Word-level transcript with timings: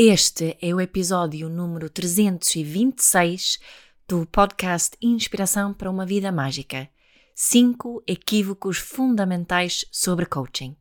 Este 0.00 0.56
é 0.62 0.72
o 0.72 0.80
episódio 0.80 1.48
número 1.48 1.90
326 1.90 3.58
do 4.06 4.24
podcast 4.26 4.96
Inspiração 5.02 5.74
para 5.74 5.90
uma 5.90 6.06
Vida 6.06 6.30
Mágica. 6.30 6.88
Cinco 7.34 8.00
equívocos 8.06 8.78
fundamentais 8.78 9.84
sobre 9.90 10.24
coaching. 10.24 10.76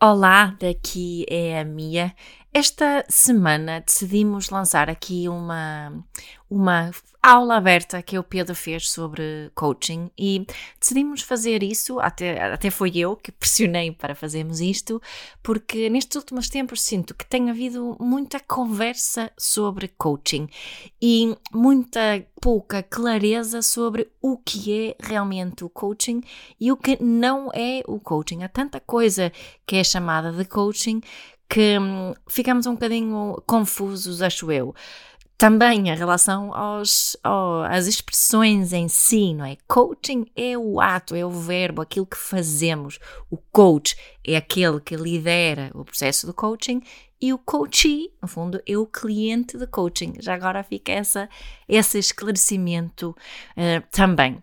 Olá, 0.00 0.46
daqui 0.58 1.24
é 1.28 1.60
a 1.60 1.64
Mia. 1.64 2.12
Esta 2.54 3.02
semana 3.08 3.80
decidimos 3.80 4.50
lançar 4.50 4.90
aqui 4.90 5.26
uma, 5.26 6.04
uma 6.50 6.90
aula 7.22 7.56
aberta 7.56 8.02
que 8.02 8.18
o 8.18 8.22
Pedro 8.22 8.54
fez 8.54 8.90
sobre 8.90 9.50
coaching 9.54 10.10
e 10.18 10.44
decidimos 10.78 11.22
fazer 11.22 11.62
isso, 11.62 11.98
até, 11.98 12.52
até 12.52 12.68
foi 12.68 12.98
eu 12.98 13.16
que 13.16 13.32
pressionei 13.32 13.90
para 13.90 14.14
fazermos 14.14 14.60
isto, 14.60 15.00
porque 15.42 15.88
nestes 15.88 16.16
últimos 16.16 16.50
tempos 16.50 16.82
sinto 16.82 17.14
que 17.14 17.24
tem 17.24 17.48
havido 17.48 17.96
muita 17.98 18.38
conversa 18.38 19.32
sobre 19.38 19.88
coaching 19.88 20.46
e 21.00 21.34
muita 21.54 22.22
pouca 22.38 22.82
clareza 22.82 23.62
sobre 23.62 24.10
o 24.20 24.36
que 24.36 24.88
é 24.88 24.96
realmente 25.00 25.64
o 25.64 25.70
coaching 25.70 26.20
e 26.60 26.72
o 26.72 26.76
que 26.76 27.00
não 27.00 27.50
é 27.54 27.82
o 27.86 28.00
coaching. 28.00 28.42
Há 28.42 28.48
tanta 28.48 28.80
coisa 28.80 29.32
que 29.64 29.76
é 29.76 29.84
chamada 29.84 30.32
de 30.32 30.44
coaching 30.44 31.00
que 31.52 31.78
hum, 31.78 32.14
ficamos 32.26 32.66
um 32.66 32.72
bocadinho 32.72 33.42
confusos, 33.46 34.22
acho 34.22 34.50
eu. 34.50 34.74
Também 35.36 35.90
em 35.90 35.94
relação 35.94 36.54
aos, 36.54 37.14
às 37.68 37.86
expressões 37.86 38.72
em 38.72 38.88
si, 38.88 39.34
não 39.34 39.44
é? 39.44 39.58
Coaching 39.68 40.24
é 40.34 40.56
o 40.56 40.80
ato, 40.80 41.14
é 41.14 41.26
o 41.26 41.30
verbo, 41.30 41.82
aquilo 41.82 42.06
que 42.06 42.16
fazemos. 42.16 42.98
O 43.28 43.36
coach 43.36 43.94
é 44.26 44.36
aquele 44.36 44.80
que 44.80 44.96
lidera 44.96 45.70
o 45.74 45.84
processo 45.84 46.26
do 46.26 46.32
coaching 46.32 46.80
e 47.20 47.34
o 47.34 47.38
coachee, 47.38 48.10
no 48.22 48.28
fundo, 48.28 48.62
é 48.66 48.78
o 48.78 48.86
cliente 48.86 49.58
de 49.58 49.66
coaching. 49.66 50.14
Já 50.20 50.34
agora 50.34 50.62
fica 50.62 50.90
essa, 50.90 51.28
esse 51.68 51.98
esclarecimento 51.98 53.10
uh, 53.10 53.86
também. 53.90 54.42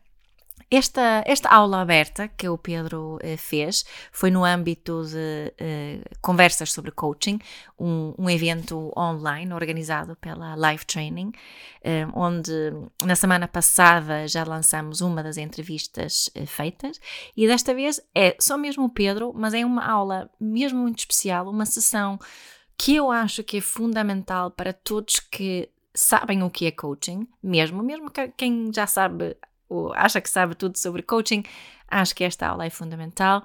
Esta, 0.72 1.24
esta 1.26 1.50
aula 1.50 1.82
aberta 1.82 2.28
que 2.28 2.48
o 2.48 2.56
Pedro 2.56 3.18
eh, 3.22 3.38
fez 3.38 3.84
foi 4.12 4.30
no 4.30 4.46
âmbito 4.46 5.04
de 5.04 5.52
eh, 5.58 6.02
conversas 6.22 6.72
sobre 6.72 6.92
coaching, 6.92 7.40
um, 7.80 8.14
um, 8.20 8.30
evento 8.30 8.94
online 8.96 9.52
organizado 9.52 10.16
pela 10.18 10.56
Life 10.56 10.86
Training, 10.86 11.32
eh, 11.84 12.06
onde 12.14 12.52
na 13.04 13.16
semana 13.16 13.48
passada 13.48 14.28
já 14.28 14.44
lançamos 14.44 15.02
uma 15.02 15.24
das 15.24 15.38
entrevistas 15.38 16.30
eh, 16.36 16.46
feitas 16.46 17.02
e 17.36 17.48
desta 17.48 17.74
vez 17.74 18.00
é 18.14 18.36
só 18.40 18.56
mesmo 18.56 18.86
o 18.86 18.90
Pedro, 18.90 19.34
mas 19.36 19.56
é 19.56 19.66
uma 19.66 19.84
aula 19.84 20.30
mesmo 20.40 20.80
muito 20.80 21.00
especial, 21.00 21.50
uma 21.50 21.66
sessão 21.66 22.20
que 22.78 22.96
eu 22.96 23.12
acho 23.12 23.44
que 23.44 23.58
é 23.58 23.62
fundamental 23.62 24.52
para 24.52 24.72
todos 24.72 25.20
que 25.20 25.68
sabem 25.96 26.44
o 26.44 26.50
que 26.50 26.68
é 26.68 26.72
coaching, 26.72 27.28
mesmo, 27.42 27.82
mesmo 27.82 28.12
quem 28.38 28.72
já 28.72 28.86
sabe 28.86 29.36
ou 29.70 29.94
acha 29.94 30.20
que 30.20 30.30
sabe 30.30 30.56
tudo 30.56 30.78
sobre 30.78 31.04
coaching, 31.04 31.44
acho 31.88 32.16
que 32.16 32.24
esta 32.24 32.48
aula 32.48 32.66
é 32.66 32.70
fundamental. 32.70 33.44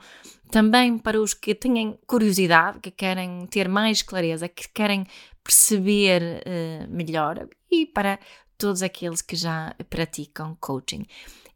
Também 0.51 0.99
para 0.99 1.21
os 1.21 1.35
que 1.35 1.55
têm 1.55 1.99
curiosidade, 2.07 2.81
que 2.81 2.91
querem 2.91 3.47
ter 3.47 3.69
mais 3.69 4.03
clareza, 4.03 4.49
que 4.49 4.69
querem 4.69 5.07
perceber 5.43 6.43
uh, 6.47 6.91
melhor 6.91 7.47
e 7.71 7.85
para 7.87 8.19
todos 8.57 8.83
aqueles 8.83 9.21
que 9.21 9.37
já 9.37 9.75
praticam 9.91 10.57
coaching. 10.61 11.05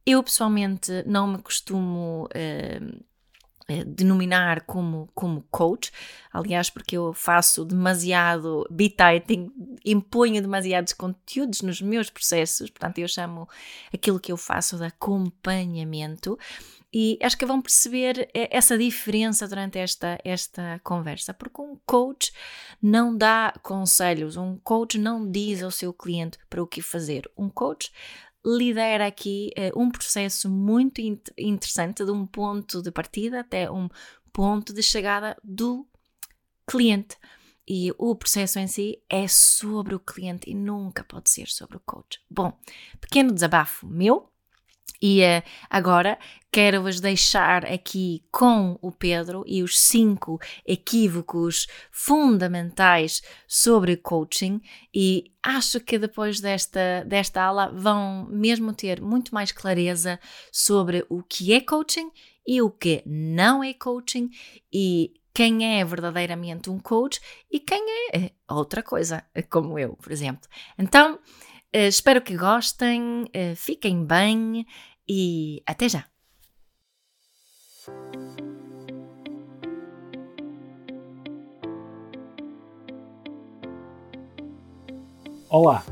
Eu 0.04 0.22
pessoalmente 0.22 0.90
não 1.06 1.26
me 1.26 1.38
costumo 1.38 2.26
uh, 2.26 3.04
denominar 3.86 4.62
como, 4.62 5.08
como 5.14 5.44
coach, 5.50 5.92
aliás, 6.32 6.70
porque 6.70 6.96
eu 6.96 7.12
faço 7.12 7.64
demasiado 7.64 8.66
bit-typing, 8.70 9.50
imponho 9.84 10.40
demasiados 10.40 10.92
conteúdos 10.94 11.60
nos 11.60 11.82
meus 11.82 12.08
processos, 12.08 12.70
portanto, 12.70 12.98
eu 12.98 13.08
chamo 13.08 13.48
aquilo 13.92 14.18
que 14.18 14.32
eu 14.32 14.36
faço 14.36 14.78
de 14.78 14.84
acompanhamento. 14.84 16.38
E 16.90 17.18
acho 17.22 17.36
que 17.36 17.44
vão 17.44 17.60
perceber 17.60 18.30
eh, 18.32 18.48
essa 18.50 18.78
diferença 18.78 19.46
durante 19.46 19.78
esta, 19.78 20.18
esta 20.24 20.80
conversa, 20.82 21.34
porque 21.34 21.60
um 21.60 21.76
coach 21.84 22.32
não 22.80 23.14
dá 23.14 23.52
conselhos, 23.62 24.38
um 24.38 24.56
coach 24.56 24.96
não 24.96 25.30
diz 25.30 25.62
ao 25.62 25.70
seu 25.70 25.92
cliente 25.92 26.38
para 26.48 26.62
o 26.62 26.66
que 26.66 26.80
fazer. 26.80 27.30
Um 27.36 27.50
coach 27.50 27.92
lidera 28.44 29.06
aqui 29.06 29.50
uh, 29.56 29.80
um 29.80 29.90
processo 29.90 30.48
muito 30.48 31.00
interessante 31.36 32.04
de 32.04 32.10
um 32.10 32.26
ponto 32.26 32.82
de 32.82 32.90
partida 32.90 33.40
até 33.40 33.70
um 33.70 33.88
ponto 34.32 34.72
de 34.72 34.82
chegada 34.82 35.36
do 35.42 35.86
cliente. 36.66 37.16
E 37.70 37.92
o 37.98 38.14
processo 38.14 38.58
em 38.58 38.66
si 38.66 39.02
é 39.10 39.28
sobre 39.28 39.94
o 39.94 40.00
cliente 40.00 40.50
e 40.50 40.54
nunca 40.54 41.04
pode 41.04 41.28
ser 41.28 41.48
sobre 41.48 41.76
o 41.76 41.80
coach. 41.80 42.18
Bom, 42.30 42.58
pequeno 42.98 43.32
desabafo 43.32 43.86
meu, 43.86 44.30
e 45.00 45.22
uh, 45.22 45.42
agora 45.70 46.18
quero-vos 46.50 47.00
deixar 47.00 47.64
aqui 47.66 48.24
com 48.32 48.78
o 48.80 48.90
Pedro 48.90 49.44
e 49.46 49.62
os 49.62 49.78
cinco 49.78 50.40
equívocos 50.66 51.66
fundamentais 51.90 53.22
sobre 53.46 53.96
coaching 53.96 54.60
e 54.94 55.32
acho 55.42 55.78
que 55.80 55.98
depois 55.98 56.40
desta, 56.40 57.04
desta 57.06 57.42
aula 57.42 57.70
vão 57.72 58.26
mesmo 58.30 58.72
ter 58.72 59.00
muito 59.00 59.34
mais 59.34 59.52
clareza 59.52 60.18
sobre 60.50 61.04
o 61.08 61.22
que 61.22 61.52
é 61.52 61.60
coaching 61.60 62.10
e 62.46 62.62
o 62.62 62.70
que 62.70 63.02
não 63.06 63.62
é 63.62 63.74
coaching 63.74 64.30
e 64.72 65.12
quem 65.34 65.78
é 65.78 65.84
verdadeiramente 65.84 66.70
um 66.70 66.80
coach 66.80 67.20
e 67.48 67.60
quem 67.60 67.84
é 68.10 68.16
eh, 68.16 68.32
outra 68.48 68.82
coisa, 68.82 69.22
como 69.48 69.78
eu, 69.78 69.94
por 69.96 70.10
exemplo. 70.10 70.48
Então, 70.78 71.18
Uh, 71.68 71.84
espero 71.86 72.22
que 72.22 72.34
gostem, 72.34 73.26
fiquem 73.54 74.02
bem 74.02 74.64
e 75.08 75.62
até 75.66 75.88
já! 75.88 76.04
Olá, 85.50 85.82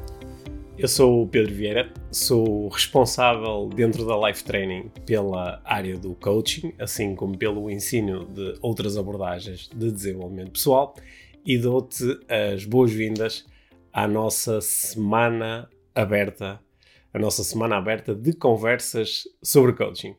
eu 0.76 0.87
sou 0.87 1.22
o 1.22 1.26
Pedro 1.26 1.55
Vieira, 1.55 1.91
sou 2.12 2.69
responsável 2.69 3.71
dentro 3.75 4.06
da 4.06 4.28
Life 4.28 4.44
Training 4.44 4.91
pela 5.06 5.62
área 5.65 5.97
do 5.97 6.15
coaching, 6.15 6.75
assim 6.78 7.15
como 7.15 7.38
pelo 7.38 7.71
ensino 7.71 8.26
de 8.26 8.59
outras 8.60 8.99
abordagens 8.99 9.71
de 9.75 9.91
desenvolvimento 9.91 10.50
pessoal 10.50 10.94
e 11.47 11.56
dou-te 11.56 12.05
as 12.28 12.66
boas-vindas 12.66 13.47
à 13.91 14.06
nossa 14.06 14.60
semana 14.60 15.71
aberta, 15.94 16.60
a 17.16 17.19
nossa 17.19 17.43
semana 17.43 17.78
aberta 17.78 18.15
de 18.15 18.34
conversas 18.34 19.22
sobre 19.43 19.72
coaching. 19.72 20.15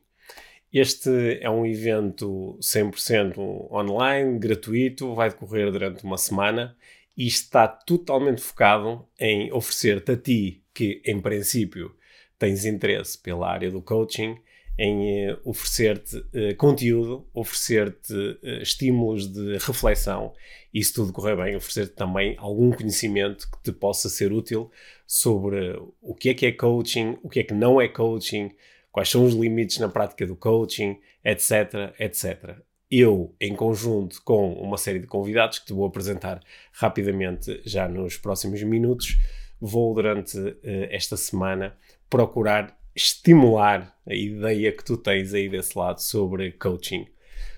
Este 0.73 1.37
é 1.39 1.47
um 1.47 1.63
evento 1.63 2.57
100% 2.59 3.37
online, 3.71 4.39
gratuito, 4.39 5.13
vai 5.13 5.29
decorrer 5.29 5.71
durante 5.71 6.03
uma 6.03 6.17
semana 6.17 6.75
e 7.15 7.27
está 7.27 7.67
totalmente 7.67 8.41
focado 8.41 9.07
em 9.19 9.53
oferecer-te 9.53 10.11
a 10.11 10.17
ti, 10.17 10.63
que 10.73 10.99
em 11.05 11.21
princípio 11.21 11.95
tens 12.39 12.65
interesse 12.65 13.15
pela 13.21 13.47
área 13.47 13.69
do 13.69 13.79
coaching, 13.79 14.35
em 14.77 15.31
uh, 15.31 15.39
oferecer-te 15.43 16.17
uh, 16.17 16.55
conteúdo, 16.55 17.27
oferecer-te 17.33 18.13
uh, 18.13 18.61
estímulos 18.61 19.27
de 19.27 19.57
reflexão 19.57 20.33
e, 20.71 20.83
se 20.83 20.93
tudo 20.93 21.11
correr 21.11 21.35
bem, 21.35 21.55
oferecer-te 21.55 21.95
também 21.95 22.35
algum 22.37 22.71
conhecimento 22.71 23.49
que 23.49 23.63
te 23.63 23.71
possa 23.71 24.07
ser 24.07 24.31
útil 24.31 24.69
sobre 25.07 25.75
o 26.01 26.13
que 26.13 26.29
é 26.29 26.33
que 26.33 26.45
é 26.45 26.51
coaching, 26.51 27.17
o 27.23 27.29
que 27.29 27.39
é 27.39 27.43
que 27.43 27.53
não 27.53 27.81
é 27.81 27.87
coaching, 27.87 28.51
quais 28.91 29.09
são 29.09 29.25
os 29.25 29.33
limites 29.33 29.79
na 29.79 29.89
prática 29.89 30.27
do 30.27 30.35
coaching, 30.35 30.99
etc, 31.25 31.93
etc. 31.99 32.57
Eu, 32.89 33.35
em 33.41 33.55
conjunto 33.55 34.21
com 34.23 34.53
uma 34.53 34.77
série 34.77 34.99
de 34.99 35.07
convidados 35.07 35.59
que 35.59 35.65
te 35.65 35.73
vou 35.73 35.87
apresentar 35.87 36.39
rapidamente 36.71 37.61
já 37.65 37.87
nos 37.87 38.15
próximos 38.17 38.61
minutos, 38.63 39.17
vou 39.59 39.93
durante 39.93 40.37
esta 40.63 41.17
semana 41.17 41.75
procurar 42.09 42.77
estimular 42.97 43.95
a 44.07 44.13
ideia 44.15 44.71
que 44.71 44.83
tu 44.83 44.97
tens 44.97 45.31
aí 45.33 45.47
desse 45.47 45.77
lado 45.77 45.99
sobre 45.99 46.51
coaching. 46.53 47.05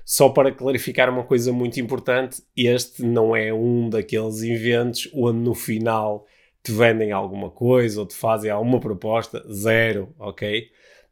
Só 0.04 0.28
para 0.30 0.52
clarificar 0.52 1.10
uma 1.10 1.24
coisa 1.24 1.54
muito 1.54 1.80
importante, 1.80 2.44
este 2.58 3.04
não 3.04 3.34
é 3.34 3.54
um 3.54 3.90
daqueles 3.90 4.44
eventos 4.44 5.10
onde 5.14 5.40
no 5.40 5.56
final 5.56 6.26
te 6.62 6.74
vendem 6.74 7.14
alguma 7.14 7.50
coisa 7.50 8.02
ou 8.02 8.06
te 8.06 8.16
fazem 8.16 8.52
alguma 8.52 8.82
proposta, 8.82 9.42
zero, 9.50 10.14
ok? 10.20 10.70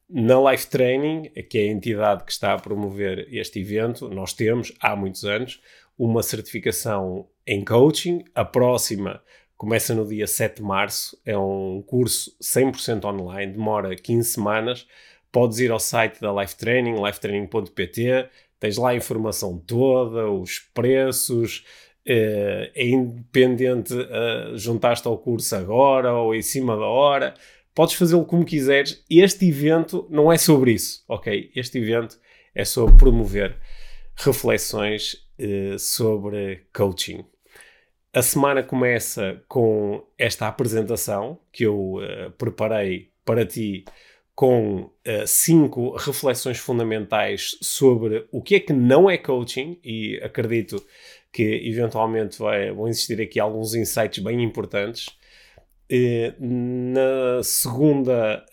Na 0.10 0.52
Life 0.52 0.68
Training, 0.68 1.30
que 1.50 1.58
é 1.60 1.62
a 1.62 1.72
entidade 1.72 2.26
que 2.26 2.32
está 2.32 2.54
a 2.54 2.60
promover 2.60 3.28
este 3.32 3.62
evento, 3.62 4.10
nós 4.10 4.34
temos 4.34 4.74
há 4.82 4.96
muitos 4.96 5.24
anos 5.24 5.62
uma 5.98 6.22
certificação 6.22 7.28
em 7.46 7.64
coaching. 7.64 8.24
A 8.36 8.44
próxima 8.44 9.22
Começa 9.58 9.96
no 9.96 10.06
dia 10.06 10.28
7 10.28 10.58
de 10.58 10.62
março, 10.62 11.20
é 11.26 11.38
um 11.38 11.82
curso 11.82 12.32
100% 12.42 13.04
online, 13.06 13.54
demora 13.54 13.96
15 13.96 14.30
semanas. 14.30 14.88
Podes 15.32 15.60
ir 15.60 15.72
ao 15.72 15.80
site 15.80 16.22
da 16.22 16.32
Life 16.32 16.56
Training, 16.56 17.04
lifetraining.pt, 17.04 18.30
tens 18.60 18.78
lá 18.78 18.90
a 18.90 18.96
informação 18.96 19.58
toda, 19.58 20.30
os 20.30 20.60
preços, 20.60 21.66
é 22.08 22.88
independente, 22.88 23.94
uh, 23.94 24.58
juntaste 24.58 25.08
ao 25.08 25.18
curso 25.18 25.56
agora 25.56 26.14
ou 26.14 26.34
em 26.34 26.42
cima 26.42 26.76
da 26.78 26.86
hora, 26.86 27.34
podes 27.76 27.96
fazê-lo 27.96 28.26
como 28.26 28.46
quiseres. 28.46 29.04
Este 29.10 29.50
evento 29.50 30.08
não 30.10 30.32
é 30.32 30.38
sobre 30.38 30.72
isso, 30.72 31.04
ok? 31.08 31.52
Este 31.56 31.80
evento 31.80 32.18
é 32.56 32.64
sobre 32.64 32.96
promover 32.96 33.58
reflexões 34.16 35.16
uh, 35.40 35.78
sobre 35.78 36.66
coaching. 36.74 37.26
A 38.14 38.22
semana 38.22 38.64
começa 38.64 39.42
com 39.48 40.04
esta 40.18 40.48
apresentação 40.48 41.40
que 41.52 41.66
eu 41.66 41.96
uh, 41.96 42.32
preparei 42.38 43.12
para 43.26 43.46
ti 43.46 43.84
com 44.34 44.80
uh, 44.80 45.28
cinco 45.28 45.96
reflexões 45.96 46.58
fundamentais 46.58 47.58
sobre 47.62 48.26
o 48.32 48.42
que 48.42 48.56
é 48.56 48.60
que 48.60 48.72
não 48.72 49.10
é 49.10 49.18
coaching 49.18 49.80
e 49.84 50.20
acredito 50.24 50.84
que 51.32 51.44
eventualmente 51.68 52.40
vai, 52.40 52.72
vão 52.72 52.88
existir 52.88 53.22
aqui 53.22 53.40
alguns 53.40 53.76
insights 53.76 54.24
bem 54.24 54.42
importantes. 54.42 55.08
Uh, 55.92 56.34
na 56.40 57.44
segunda 57.44 58.46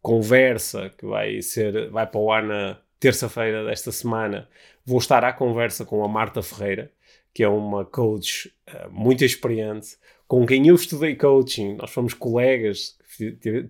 conversa 0.00 0.90
que 0.90 1.06
vai 1.06 1.40
ser 1.40 1.90
vai 1.90 2.06
para 2.06 2.20
o 2.20 2.30
ar 2.30 2.42
na 2.42 2.78
terça-feira 3.00 3.64
desta 3.64 3.90
semana, 3.90 4.48
vou 4.84 4.98
estar 4.98 5.24
à 5.24 5.32
conversa 5.32 5.84
com 5.84 6.04
a 6.04 6.08
Marta 6.08 6.42
Ferreira, 6.42 6.92
que 7.34 7.42
é 7.42 7.48
uma 7.48 7.84
coach 7.84 8.52
uh, 8.68 8.90
muito 8.90 9.24
experiente, 9.24 9.96
com 10.32 10.46
quem 10.46 10.66
eu 10.66 10.74
estudei 10.74 11.14
coaching, 11.14 11.74
nós 11.74 11.90
fomos 11.90 12.14
colegas, 12.14 12.96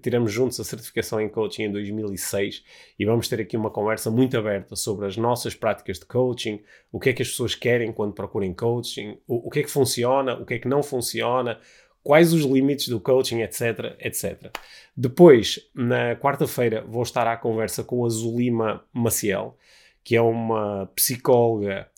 tiramos 0.00 0.30
juntos 0.32 0.60
a 0.60 0.64
certificação 0.64 1.20
em 1.20 1.28
coaching 1.28 1.64
em 1.64 1.72
2006 1.72 2.62
e 2.96 3.04
vamos 3.04 3.26
ter 3.26 3.40
aqui 3.40 3.56
uma 3.56 3.68
conversa 3.68 4.12
muito 4.12 4.38
aberta 4.38 4.76
sobre 4.76 5.06
as 5.06 5.16
nossas 5.16 5.56
práticas 5.56 5.98
de 5.98 6.06
coaching, 6.06 6.62
o 6.92 7.00
que 7.00 7.10
é 7.10 7.12
que 7.12 7.22
as 7.22 7.30
pessoas 7.30 7.56
querem 7.56 7.92
quando 7.92 8.12
procuram 8.12 8.54
coaching, 8.54 9.18
o, 9.26 9.48
o 9.48 9.50
que 9.50 9.58
é 9.58 9.62
que 9.64 9.70
funciona, 9.70 10.34
o 10.34 10.46
que 10.46 10.54
é 10.54 10.58
que 10.60 10.68
não 10.68 10.84
funciona, 10.84 11.58
quais 12.02 12.32
os 12.32 12.42
limites 12.44 12.86
do 12.86 13.00
coaching, 13.00 13.40
etc, 13.40 13.96
etc. 13.98 14.56
Depois, 14.96 15.58
na 15.74 16.14
quarta-feira, 16.16 16.84
vou 16.86 17.02
estar 17.02 17.26
à 17.26 17.36
conversa 17.36 17.82
com 17.82 18.04
a 18.04 18.08
Zulima 18.08 18.84
Maciel, 18.92 19.56
que 20.04 20.14
é 20.14 20.20
uma 20.22 20.86
psicóloga 20.94 21.88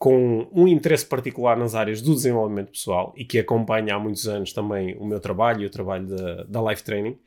com 0.00 0.48
um 0.50 0.66
interesse 0.66 1.04
particular 1.04 1.58
nas 1.58 1.74
áreas 1.74 2.00
do 2.00 2.14
desenvolvimento 2.14 2.70
pessoal 2.70 3.12
e 3.14 3.22
que 3.22 3.38
acompanha 3.38 3.94
há 3.94 3.98
muitos 3.98 4.26
anos 4.26 4.50
também 4.50 4.96
o 4.96 5.04
meu 5.04 5.20
trabalho 5.20 5.60
e 5.60 5.66
o 5.66 5.70
trabalho 5.70 6.06
da, 6.06 6.44
da 6.44 6.70
Life 6.70 6.82
Training. 6.82 7.18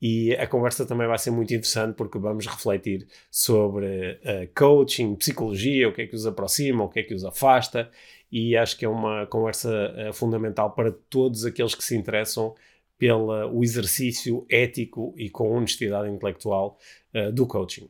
E 0.00 0.32
a 0.34 0.46
conversa 0.46 0.86
também 0.86 1.08
vai 1.08 1.18
ser 1.18 1.32
muito 1.32 1.52
interessante 1.52 1.96
porque 1.96 2.20
vamos 2.20 2.46
refletir 2.46 3.08
sobre 3.32 4.12
uh, 4.12 4.48
coaching, 4.54 5.16
psicologia, 5.16 5.88
o 5.88 5.92
que 5.92 6.02
é 6.02 6.06
que 6.06 6.14
os 6.14 6.24
aproxima, 6.24 6.84
o 6.84 6.88
que 6.88 7.00
é 7.00 7.02
que 7.02 7.14
os 7.14 7.24
afasta. 7.24 7.90
E 8.30 8.56
acho 8.56 8.78
que 8.78 8.84
é 8.84 8.88
uma 8.88 9.26
conversa 9.26 9.92
uh, 10.08 10.12
fundamental 10.12 10.70
para 10.70 10.92
todos 10.92 11.44
aqueles 11.44 11.74
que 11.74 11.82
se 11.82 11.96
interessam 11.96 12.54
pelo 12.96 13.60
exercício 13.60 14.46
ético 14.48 15.12
e 15.16 15.28
com 15.28 15.50
honestidade 15.50 16.08
intelectual 16.08 16.78
uh, 17.12 17.32
do 17.32 17.44
coaching. 17.44 17.88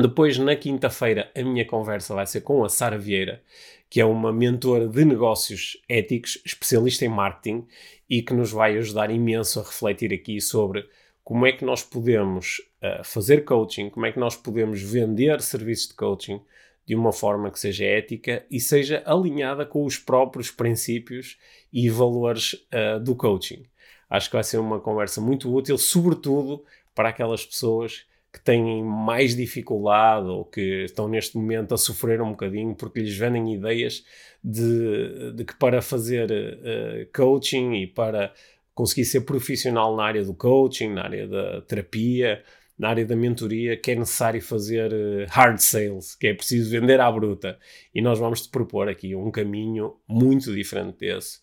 Depois, 0.00 0.38
na 0.38 0.56
quinta-feira, 0.56 1.30
a 1.36 1.42
minha 1.42 1.66
conversa 1.66 2.14
vai 2.14 2.26
ser 2.26 2.40
com 2.40 2.64
a 2.64 2.70
Sara 2.70 2.96
Vieira, 2.96 3.42
que 3.90 4.00
é 4.00 4.04
uma 4.04 4.32
mentora 4.32 4.88
de 4.88 5.04
negócios 5.04 5.76
éticos, 5.86 6.40
especialista 6.42 7.04
em 7.04 7.08
marketing 7.08 7.66
e 8.08 8.22
que 8.22 8.32
nos 8.32 8.50
vai 8.50 8.78
ajudar 8.78 9.10
imenso 9.10 9.60
a 9.60 9.62
refletir 9.62 10.10
aqui 10.14 10.40
sobre 10.40 10.88
como 11.22 11.44
é 11.44 11.52
que 11.52 11.66
nós 11.66 11.82
podemos 11.82 12.60
uh, 12.82 13.04
fazer 13.04 13.44
coaching, 13.44 13.90
como 13.90 14.06
é 14.06 14.12
que 14.12 14.18
nós 14.18 14.36
podemos 14.36 14.80
vender 14.80 15.38
serviços 15.42 15.88
de 15.88 15.94
coaching 15.94 16.40
de 16.86 16.94
uma 16.94 17.12
forma 17.12 17.50
que 17.50 17.60
seja 17.60 17.84
ética 17.84 18.46
e 18.50 18.58
seja 18.58 19.02
alinhada 19.04 19.66
com 19.66 19.84
os 19.84 19.98
próprios 19.98 20.50
princípios 20.50 21.36
e 21.70 21.90
valores 21.90 22.54
uh, 22.54 22.98
do 22.98 23.14
coaching. 23.14 23.66
Acho 24.08 24.30
que 24.30 24.36
vai 24.36 24.44
ser 24.44 24.56
uma 24.56 24.80
conversa 24.80 25.20
muito 25.20 25.54
útil, 25.54 25.76
sobretudo 25.76 26.64
para 26.94 27.10
aquelas 27.10 27.44
pessoas 27.44 28.08
que 28.32 28.40
têm 28.40 28.82
mais 28.84 29.34
dificuldade 29.34 30.28
ou 30.28 30.44
que 30.44 30.84
estão 30.84 31.08
neste 31.08 31.36
momento 31.36 31.74
a 31.74 31.78
sofrer 31.78 32.22
um 32.22 32.30
bocadinho 32.30 32.74
porque 32.74 33.00
lhes 33.00 33.16
vendem 33.16 33.54
ideias 33.54 34.04
de, 34.42 35.32
de 35.32 35.44
que 35.44 35.54
para 35.56 35.82
fazer 35.82 36.30
uh, 36.30 37.08
coaching 37.12 37.74
e 37.74 37.86
para 37.86 38.32
conseguir 38.74 39.04
ser 39.04 39.22
profissional 39.22 39.96
na 39.96 40.04
área 40.04 40.24
do 40.24 40.32
coaching, 40.32 40.90
na 40.90 41.02
área 41.02 41.26
da 41.26 41.60
terapia, 41.62 42.42
na 42.78 42.88
área 42.88 43.04
da 43.04 43.16
mentoria, 43.16 43.76
que 43.76 43.90
é 43.90 43.94
necessário 43.96 44.40
fazer 44.40 44.92
uh, 44.92 45.26
hard 45.28 45.58
sales, 45.58 46.14
que 46.14 46.28
é 46.28 46.34
preciso 46.34 46.70
vender 46.70 47.00
à 47.00 47.10
bruta. 47.10 47.58
E 47.92 48.00
nós 48.00 48.18
vamos 48.18 48.42
te 48.42 48.48
propor 48.48 48.88
aqui 48.88 49.14
um 49.14 49.30
caminho 49.30 49.96
muito 50.08 50.54
diferente 50.54 50.98
desse 50.98 51.40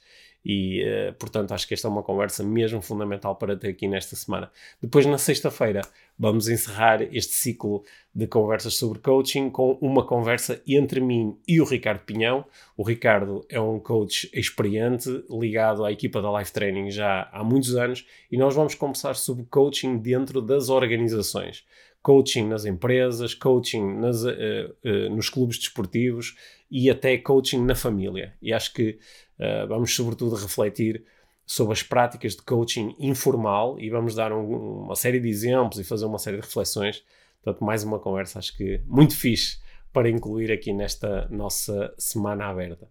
e, 0.49 0.81
uh, 0.81 1.13
portanto, 1.15 1.51
acho 1.51 1.67
que 1.67 1.73
esta 1.73 1.89
é 1.89 1.91
uma 1.91 2.01
conversa 2.01 2.41
mesmo 2.41 2.81
fundamental 2.81 3.35
para 3.35 3.57
ter 3.57 3.67
aqui 3.67 3.85
nesta 3.85 4.15
semana. 4.15 4.49
Depois, 4.81 5.05
na 5.05 5.17
sexta-feira, 5.17 5.81
vamos 6.17 6.47
encerrar 6.47 7.01
este 7.13 7.33
ciclo 7.33 7.83
de 8.15 8.27
conversas 8.27 8.75
sobre 8.75 8.99
coaching 8.99 9.49
com 9.49 9.77
uma 9.81 10.05
conversa 10.05 10.61
entre 10.65 11.01
mim 11.01 11.37
e 11.45 11.59
o 11.59 11.65
Ricardo 11.65 11.99
Pinhão. 12.05 12.45
O 12.77 12.83
Ricardo 12.83 13.45
é 13.49 13.59
um 13.59 13.77
coach 13.77 14.29
experiente, 14.33 15.21
ligado 15.29 15.83
à 15.83 15.91
equipa 15.91 16.21
da 16.21 16.39
Life 16.39 16.53
Training 16.53 16.91
já 16.91 17.27
há 17.33 17.43
muitos 17.43 17.75
anos, 17.75 18.07
e 18.31 18.37
nós 18.37 18.55
vamos 18.55 18.73
conversar 18.73 19.17
sobre 19.17 19.43
coaching 19.49 19.97
dentro 19.97 20.41
das 20.41 20.69
organizações. 20.69 21.65
Coaching 22.01 22.47
nas 22.47 22.63
empresas, 22.63 23.33
coaching 23.33 23.99
nas, 23.99 24.23
uh, 24.23 24.29
uh, 24.29 25.13
nos 25.13 25.29
clubes 25.29 25.59
desportivos 25.59 26.37
e 26.71 26.89
até 26.89 27.17
coaching 27.17 27.65
na 27.65 27.75
família. 27.75 28.33
E 28.41 28.53
acho 28.53 28.73
que 28.73 28.97
Uh, 29.39 29.67
vamos, 29.67 29.93
sobretudo, 29.95 30.35
refletir 30.35 31.03
sobre 31.45 31.73
as 31.73 31.81
práticas 31.81 32.35
de 32.35 32.41
coaching 32.41 32.95
informal 32.99 33.79
e 33.79 33.89
vamos 33.89 34.13
dar 34.13 34.33
um, 34.33 34.83
uma 34.83 34.95
série 34.95 35.19
de 35.19 35.29
exemplos 35.29 35.79
e 35.79 35.83
fazer 35.83 36.05
uma 36.05 36.19
série 36.19 36.37
de 36.37 36.43
reflexões. 36.43 37.03
Portanto, 37.41 37.63
mais 37.63 37.83
uma 37.83 37.99
conversa, 37.99 38.39
acho 38.39 38.55
que 38.57 38.81
muito 38.85 39.15
fixe 39.15 39.59
para 39.93 40.09
incluir 40.09 40.51
aqui 40.51 40.73
nesta 40.73 41.27
nossa 41.29 41.93
semana 41.97 42.47
aberta. 42.47 42.87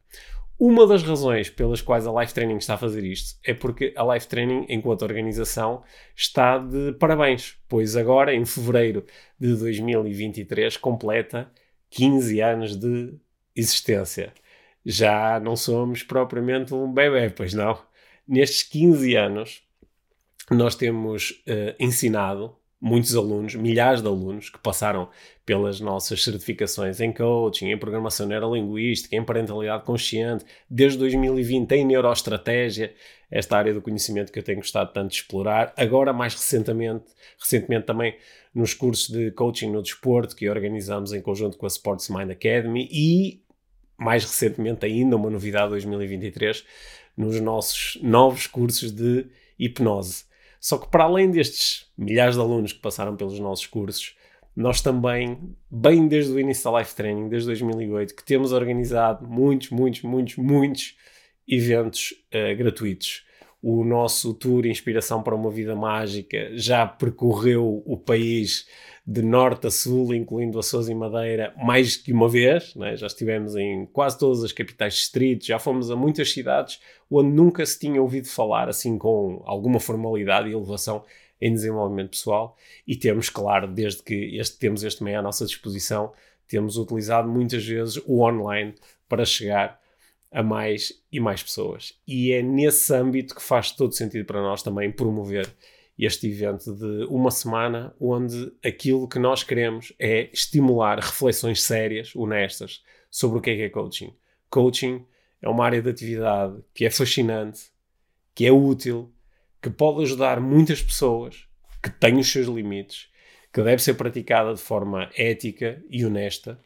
Uma 0.58 0.86
das 0.86 1.02
razões 1.02 1.50
pelas 1.50 1.82
quais 1.82 2.06
a 2.06 2.20
Life 2.20 2.32
Training 2.32 2.56
está 2.56 2.74
a 2.74 2.78
fazer 2.78 3.04
isto 3.04 3.38
é 3.44 3.52
porque 3.52 3.92
a 3.94 4.14
Life 4.14 4.26
Training, 4.26 4.64
enquanto 4.70 5.02
organização, 5.02 5.82
está 6.14 6.56
de 6.56 6.94
parabéns, 6.94 7.58
pois 7.68 7.94
agora, 7.94 8.34
em 8.34 8.42
fevereiro 8.46 9.04
de 9.38 9.54
2023, 9.54 10.78
completa 10.78 11.50
15 11.90 12.40
anos 12.40 12.74
de 12.74 13.14
existência 13.54 14.32
já 14.88 15.40
não 15.40 15.56
somos 15.56 16.04
propriamente 16.04 16.72
um 16.72 16.92
bebê, 16.92 17.28
pois 17.28 17.52
não? 17.52 17.76
Nestes 18.26 18.62
15 18.62 19.16
anos, 19.16 19.62
nós 20.48 20.76
temos 20.76 21.30
uh, 21.48 21.74
ensinado 21.80 22.54
muitos 22.80 23.16
alunos, 23.16 23.56
milhares 23.56 24.00
de 24.00 24.06
alunos 24.06 24.48
que 24.48 24.58
passaram 24.60 25.08
pelas 25.44 25.80
nossas 25.80 26.22
certificações 26.22 27.00
em 27.00 27.12
coaching, 27.12 27.70
em 27.70 27.76
programação 27.76 28.28
neurolinguística, 28.28 29.16
em 29.16 29.24
parentalidade 29.24 29.82
consciente, 29.84 30.44
desde 30.70 30.98
2020 30.98 31.72
em 31.72 31.84
neuroestratégia, 31.84 32.94
esta 33.28 33.56
área 33.56 33.74
do 33.74 33.82
conhecimento 33.82 34.30
que 34.30 34.38
eu 34.38 34.42
tenho 34.42 34.58
gostado 34.58 34.92
tanto 34.92 35.10
de 35.10 35.16
explorar. 35.16 35.72
Agora, 35.76 36.12
mais 36.12 36.34
recentemente, 36.34 37.06
recentemente 37.40 37.86
também 37.86 38.16
nos 38.54 38.72
cursos 38.72 39.08
de 39.08 39.32
coaching 39.32 39.70
no 39.70 39.82
desporto 39.82 40.36
que 40.36 40.48
organizamos 40.48 41.12
em 41.12 41.20
conjunto 41.20 41.58
com 41.58 41.66
a 41.66 41.68
Sports 41.68 42.08
Mind 42.08 42.30
Academy 42.30 42.88
e 42.92 43.45
mais 43.98 44.24
recentemente 44.24 44.84
ainda, 44.84 45.16
uma 45.16 45.30
novidade 45.30 45.70
2023, 45.70 46.64
nos 47.16 47.40
nossos 47.40 47.98
novos 48.02 48.46
cursos 48.46 48.92
de 48.92 49.26
hipnose. 49.58 50.24
Só 50.60 50.78
que 50.78 50.88
para 50.88 51.04
além 51.04 51.30
destes 51.30 51.86
milhares 51.96 52.34
de 52.34 52.40
alunos 52.40 52.72
que 52.72 52.80
passaram 52.80 53.16
pelos 53.16 53.38
nossos 53.38 53.66
cursos, 53.66 54.16
nós 54.54 54.80
também, 54.80 55.54
bem 55.70 56.08
desde 56.08 56.32
o 56.32 56.40
início 56.40 56.64
da 56.70 56.78
Life 56.78 56.94
Training, 56.94 57.28
desde 57.28 57.48
2008, 57.48 58.16
que 58.16 58.24
temos 58.24 58.52
organizado 58.52 59.26
muitos, 59.26 59.68
muitos, 59.70 60.02
muitos, 60.02 60.36
muitos 60.36 60.96
eventos 61.46 62.14
uh, 62.32 62.56
gratuitos. 62.56 63.25
O 63.68 63.82
nosso 63.82 64.32
tour 64.32 64.64
Inspiração 64.64 65.24
para 65.24 65.34
uma 65.34 65.50
Vida 65.50 65.74
Mágica 65.74 66.50
já 66.56 66.86
percorreu 66.86 67.82
o 67.84 67.96
país 67.96 68.64
de 69.04 69.22
norte 69.22 69.66
a 69.66 69.72
sul, 69.72 70.14
incluindo 70.14 70.56
Açores 70.56 70.86
e 70.86 70.94
Madeira, 70.94 71.52
mais 71.56 71.96
que 71.96 72.12
uma 72.12 72.28
vez. 72.28 72.76
Né? 72.76 72.96
Já 72.96 73.08
estivemos 73.08 73.56
em 73.56 73.84
quase 73.86 74.20
todas 74.20 74.44
as 74.44 74.52
capitais 74.52 74.94
distritos, 74.94 75.48
já 75.48 75.58
fomos 75.58 75.90
a 75.90 75.96
muitas 75.96 76.30
cidades 76.30 76.80
onde 77.10 77.30
nunca 77.30 77.66
se 77.66 77.76
tinha 77.76 78.00
ouvido 78.00 78.28
falar 78.28 78.68
assim 78.68 78.96
com 78.96 79.42
alguma 79.44 79.80
formalidade 79.80 80.48
e 80.48 80.52
elevação 80.52 81.04
em 81.40 81.52
desenvolvimento 81.52 82.10
pessoal. 82.10 82.56
E 82.86 82.94
temos, 82.94 83.28
claro, 83.28 83.66
desde 83.66 84.00
que 84.00 84.38
este, 84.38 84.60
temos 84.60 84.84
este 84.84 85.02
meio 85.02 85.18
à 85.18 85.22
nossa 85.22 85.44
disposição, 85.44 86.12
temos 86.46 86.76
utilizado 86.76 87.28
muitas 87.28 87.66
vezes 87.66 88.00
o 88.06 88.22
online 88.22 88.76
para 89.08 89.24
chegar 89.24 89.84
a 90.36 90.42
mais 90.42 90.92
e 91.10 91.18
mais 91.18 91.42
pessoas. 91.42 91.94
E 92.06 92.30
é 92.30 92.42
nesse 92.42 92.92
âmbito 92.92 93.34
que 93.34 93.42
faz 93.42 93.70
todo 93.70 93.94
sentido 93.94 94.26
para 94.26 94.42
nós 94.42 94.62
também 94.62 94.92
promover 94.92 95.50
este 95.98 96.28
evento 96.28 96.74
de 96.74 97.06
uma 97.06 97.30
semana, 97.30 97.96
onde 97.98 98.52
aquilo 98.62 99.08
que 99.08 99.18
nós 99.18 99.42
queremos 99.42 99.94
é 99.98 100.28
estimular 100.30 100.98
reflexões 100.98 101.62
sérias, 101.62 102.14
honestas, 102.14 102.84
sobre 103.10 103.38
o 103.38 103.40
que 103.40 103.48
é 103.48 103.56
que 103.56 103.62
é 103.62 103.70
coaching. 103.70 104.12
Coaching 104.50 105.06
é 105.40 105.48
uma 105.48 105.64
área 105.64 105.80
de 105.80 105.88
atividade 105.88 106.62
que 106.74 106.84
é 106.84 106.90
fascinante, 106.90 107.70
que 108.34 108.44
é 108.44 108.52
útil, 108.52 109.10
que 109.62 109.70
pode 109.70 110.02
ajudar 110.02 110.38
muitas 110.38 110.82
pessoas, 110.82 111.48
que 111.82 111.88
tem 111.88 112.18
os 112.18 112.30
seus 112.30 112.46
limites, 112.46 113.08
que 113.50 113.62
deve 113.62 113.82
ser 113.82 113.94
praticada 113.94 114.52
de 114.52 114.60
forma 114.60 115.10
ética 115.16 115.82
e 115.88 116.04
honesta 116.04 116.60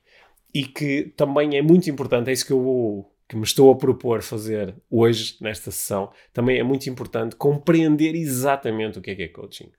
e 0.53 0.65
que 0.65 1.13
também 1.17 1.57
é 1.57 1.63
muito 1.63 1.89
importante, 1.89 2.31
é 2.31 2.33
isso 2.33 2.45
que 2.45 2.53
eu 2.53 2.61
vou, 2.61 3.15
que 3.31 3.37
me 3.37 3.45
estou 3.45 3.71
a 3.71 3.77
propor 3.77 4.23
fazer 4.23 4.75
hoje 4.91 5.37
nesta 5.41 5.71
sessão, 5.71 6.11
também 6.33 6.59
é 6.59 6.65
muito 6.65 6.91
importante 6.91 7.37
compreender 7.37 8.17
exatamente 8.17 8.99
o 8.99 9.01
que 9.01 9.13
é 9.13 9.15
que 9.15 9.23
é 9.23 9.29
coaching. 9.29 9.71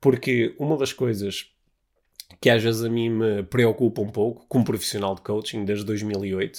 Porque 0.00 0.54
uma 0.58 0.74
das 0.74 0.90
coisas 0.90 1.52
que 2.40 2.48
às 2.48 2.62
vezes 2.62 2.82
a 2.82 2.88
mim 2.88 3.10
me 3.10 3.42
preocupa 3.42 4.00
um 4.00 4.08
pouco, 4.08 4.46
como 4.48 4.64
profissional 4.64 5.14
de 5.14 5.20
coaching 5.20 5.66
desde 5.66 5.84
2008, 5.84 6.58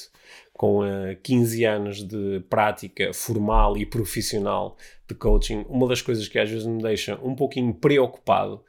com 0.53 0.81
uh, 0.81 1.15
15 1.23 1.65
anos 1.65 2.03
de 2.07 2.41
prática 2.47 3.11
formal 3.11 3.75
e 3.75 3.83
profissional 3.83 4.77
de 5.07 5.15
coaching, 5.15 5.65
uma 5.67 5.87
das 5.87 6.03
coisas 6.03 6.27
que 6.27 6.37
às 6.37 6.47
vezes 6.47 6.67
me 6.67 6.79
deixa 6.79 7.19
um 7.23 7.33
pouquinho 7.33 7.73
preocupado 7.73 8.63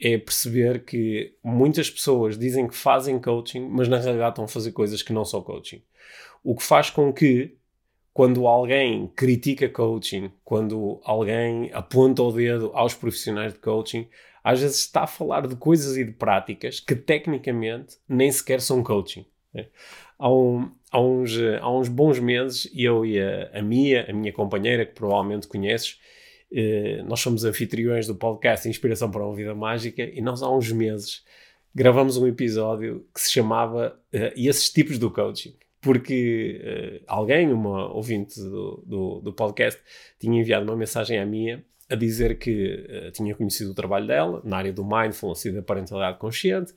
é 0.00 0.16
perceber 0.16 0.84
que 0.84 1.34
muitas 1.42 1.90
pessoas 1.90 2.38
dizem 2.38 2.68
que 2.68 2.76
fazem 2.76 3.18
coaching, 3.18 3.66
mas 3.68 3.88
na 3.88 3.98
realidade 3.98 4.30
estão 4.30 4.44
a 4.44 4.48
fazer 4.48 4.70
coisas 4.70 5.02
que 5.02 5.12
não 5.12 5.24
são 5.24 5.42
coaching. 5.42 5.82
O 6.46 6.54
que 6.54 6.62
faz 6.62 6.90
com 6.90 7.12
que, 7.12 7.56
quando 8.14 8.46
alguém 8.46 9.08
critica 9.16 9.68
coaching, 9.68 10.30
quando 10.44 11.00
alguém 11.02 11.72
aponta 11.72 12.22
o 12.22 12.30
dedo 12.30 12.70
aos 12.72 12.94
profissionais 12.94 13.52
de 13.52 13.58
coaching, 13.58 14.06
às 14.44 14.60
vezes 14.60 14.76
está 14.76 15.02
a 15.02 15.06
falar 15.08 15.44
de 15.48 15.56
coisas 15.56 15.96
e 15.96 16.04
de 16.04 16.12
práticas 16.12 16.78
que 16.78 16.94
tecnicamente 16.94 17.96
nem 18.08 18.30
sequer 18.30 18.60
são 18.60 18.80
coaching. 18.80 19.26
Né? 19.52 19.66
Há, 20.16 20.32
um, 20.32 20.70
há, 20.92 21.00
uns, 21.00 21.32
há 21.60 21.68
uns 21.68 21.88
bons 21.88 22.20
meses, 22.20 22.70
eu 22.72 23.04
e 23.04 23.20
a, 23.20 23.50
a 23.52 23.60
Mia, 23.60 24.06
a 24.08 24.12
minha 24.12 24.32
companheira, 24.32 24.86
que 24.86 24.94
provavelmente 24.94 25.48
conheces, 25.48 25.98
eh, 26.52 27.02
nós 27.08 27.18
somos 27.18 27.44
anfitriões 27.44 28.06
do 28.06 28.14
podcast 28.14 28.68
Inspiração 28.68 29.10
para 29.10 29.26
uma 29.26 29.34
Vida 29.34 29.52
Mágica 29.52 30.04
e 30.04 30.20
nós 30.20 30.44
há 30.44 30.48
uns 30.48 30.70
meses 30.70 31.24
gravamos 31.74 32.16
um 32.16 32.26
episódio 32.28 33.04
que 33.12 33.20
se 33.20 33.32
chamava 33.32 33.98
uh, 34.14 34.32
Esses 34.36 34.70
Tipos 34.70 34.96
do 34.96 35.10
Coaching. 35.10 35.56
Porque 35.80 36.60
uh, 37.00 37.04
alguém, 37.06 37.52
uma 37.52 37.92
ouvinte 37.92 38.40
do, 38.40 38.82
do, 38.86 39.20
do, 39.20 39.32
podcast, 39.32 39.80
tinha 40.18 40.40
enviado 40.40 40.64
uma 40.64 40.76
mensagem 40.76 41.18
à 41.18 41.26
minha 41.26 41.64
a 41.88 41.94
dizer 41.94 42.38
que 42.38 42.86
uh, 42.88 43.10
tinha 43.12 43.34
conhecido 43.34 43.70
o 43.70 43.74
trabalho 43.74 44.06
dela 44.06 44.40
na 44.44 44.56
área 44.56 44.72
do 44.72 44.84
mindfulness 44.84 45.44
e 45.44 45.52
da 45.52 45.62
parentalidade 45.62 46.18
consciente, 46.18 46.72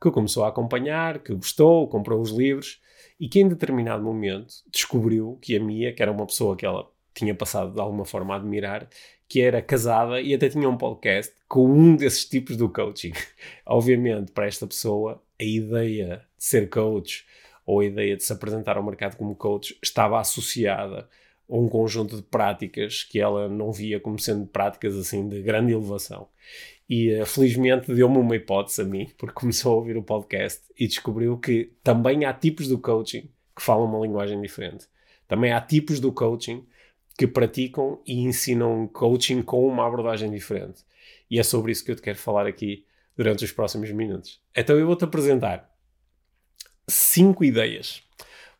que 0.00 0.10
começou 0.10 0.44
a 0.44 0.48
acompanhar, 0.48 1.18
que 1.18 1.34
gostou, 1.34 1.88
comprou 1.88 2.20
os 2.20 2.30
livros 2.30 2.80
e 3.18 3.28
que 3.28 3.40
em 3.40 3.48
determinado 3.48 4.02
momento 4.02 4.54
descobriu 4.70 5.38
que 5.40 5.56
a 5.56 5.60
Mia, 5.60 5.92
que 5.92 6.02
era 6.02 6.12
uma 6.12 6.26
pessoa 6.26 6.56
que 6.56 6.66
ela 6.66 6.88
tinha 7.14 7.34
passado 7.34 7.72
de 7.72 7.80
alguma 7.80 8.04
forma 8.04 8.34
a 8.34 8.36
admirar, 8.36 8.88
que 9.28 9.40
era 9.40 9.62
casada 9.62 10.20
e 10.20 10.34
até 10.34 10.48
tinha 10.48 10.68
um 10.68 10.76
podcast 10.76 11.32
com 11.48 11.66
um 11.66 11.96
desses 11.96 12.24
tipos 12.24 12.56
do 12.56 12.68
coaching. 12.68 13.12
Obviamente, 13.64 14.32
para 14.32 14.46
esta 14.46 14.66
pessoa, 14.66 15.22
a 15.40 15.44
ideia 15.44 16.24
de 16.36 16.44
ser 16.44 16.68
coach 16.68 17.24
ou 17.66 17.80
a 17.80 17.84
ideia 17.84 18.16
de 18.16 18.22
se 18.22 18.32
apresentar 18.32 18.76
ao 18.76 18.82
mercado 18.82 19.16
como 19.16 19.34
coach 19.34 19.78
estava 19.82 20.20
associada 20.20 21.08
a 21.48 21.56
um 21.56 21.68
conjunto 21.68 22.16
de 22.16 22.22
práticas 22.22 23.02
que 23.02 23.20
ela 23.20 23.48
não 23.48 23.72
via 23.72 24.00
como 24.00 24.18
sendo 24.18 24.46
práticas 24.46 24.96
assim 24.96 25.28
de 25.28 25.42
grande 25.42 25.72
elevação. 25.72 26.28
E 26.88 27.14
uh, 27.20 27.26
felizmente 27.26 27.92
deu-me 27.92 28.18
uma 28.18 28.36
hipótese 28.36 28.82
a 28.82 28.84
mim, 28.84 29.08
porque 29.16 29.34
começou 29.34 29.72
a 29.72 29.76
ouvir 29.76 29.96
o 29.96 30.02
podcast 30.02 30.62
e 30.78 30.86
descobriu 30.86 31.38
que 31.38 31.72
também 31.82 32.24
há 32.24 32.32
tipos 32.32 32.68
do 32.68 32.78
coaching 32.78 33.30
que 33.56 33.62
falam 33.62 33.86
uma 33.86 34.04
linguagem 34.04 34.40
diferente. 34.40 34.86
Também 35.26 35.52
há 35.52 35.60
tipos 35.60 36.00
do 36.00 36.12
coaching 36.12 36.66
que 37.16 37.26
praticam 37.26 38.00
e 38.06 38.20
ensinam 38.20 38.86
coaching 38.88 39.42
com 39.42 39.66
uma 39.66 39.86
abordagem 39.86 40.30
diferente. 40.30 40.82
E 41.30 41.38
é 41.38 41.42
sobre 41.42 41.72
isso 41.72 41.84
que 41.84 41.90
eu 41.90 41.96
te 41.96 42.02
quero 42.02 42.18
falar 42.18 42.46
aqui 42.46 42.84
durante 43.16 43.44
os 43.44 43.52
próximos 43.52 43.90
minutos. 43.90 44.40
Então 44.54 44.76
eu 44.76 44.86
vou-te 44.86 45.04
apresentar 45.04 45.73
cinco 46.88 47.44
ideias. 47.44 48.02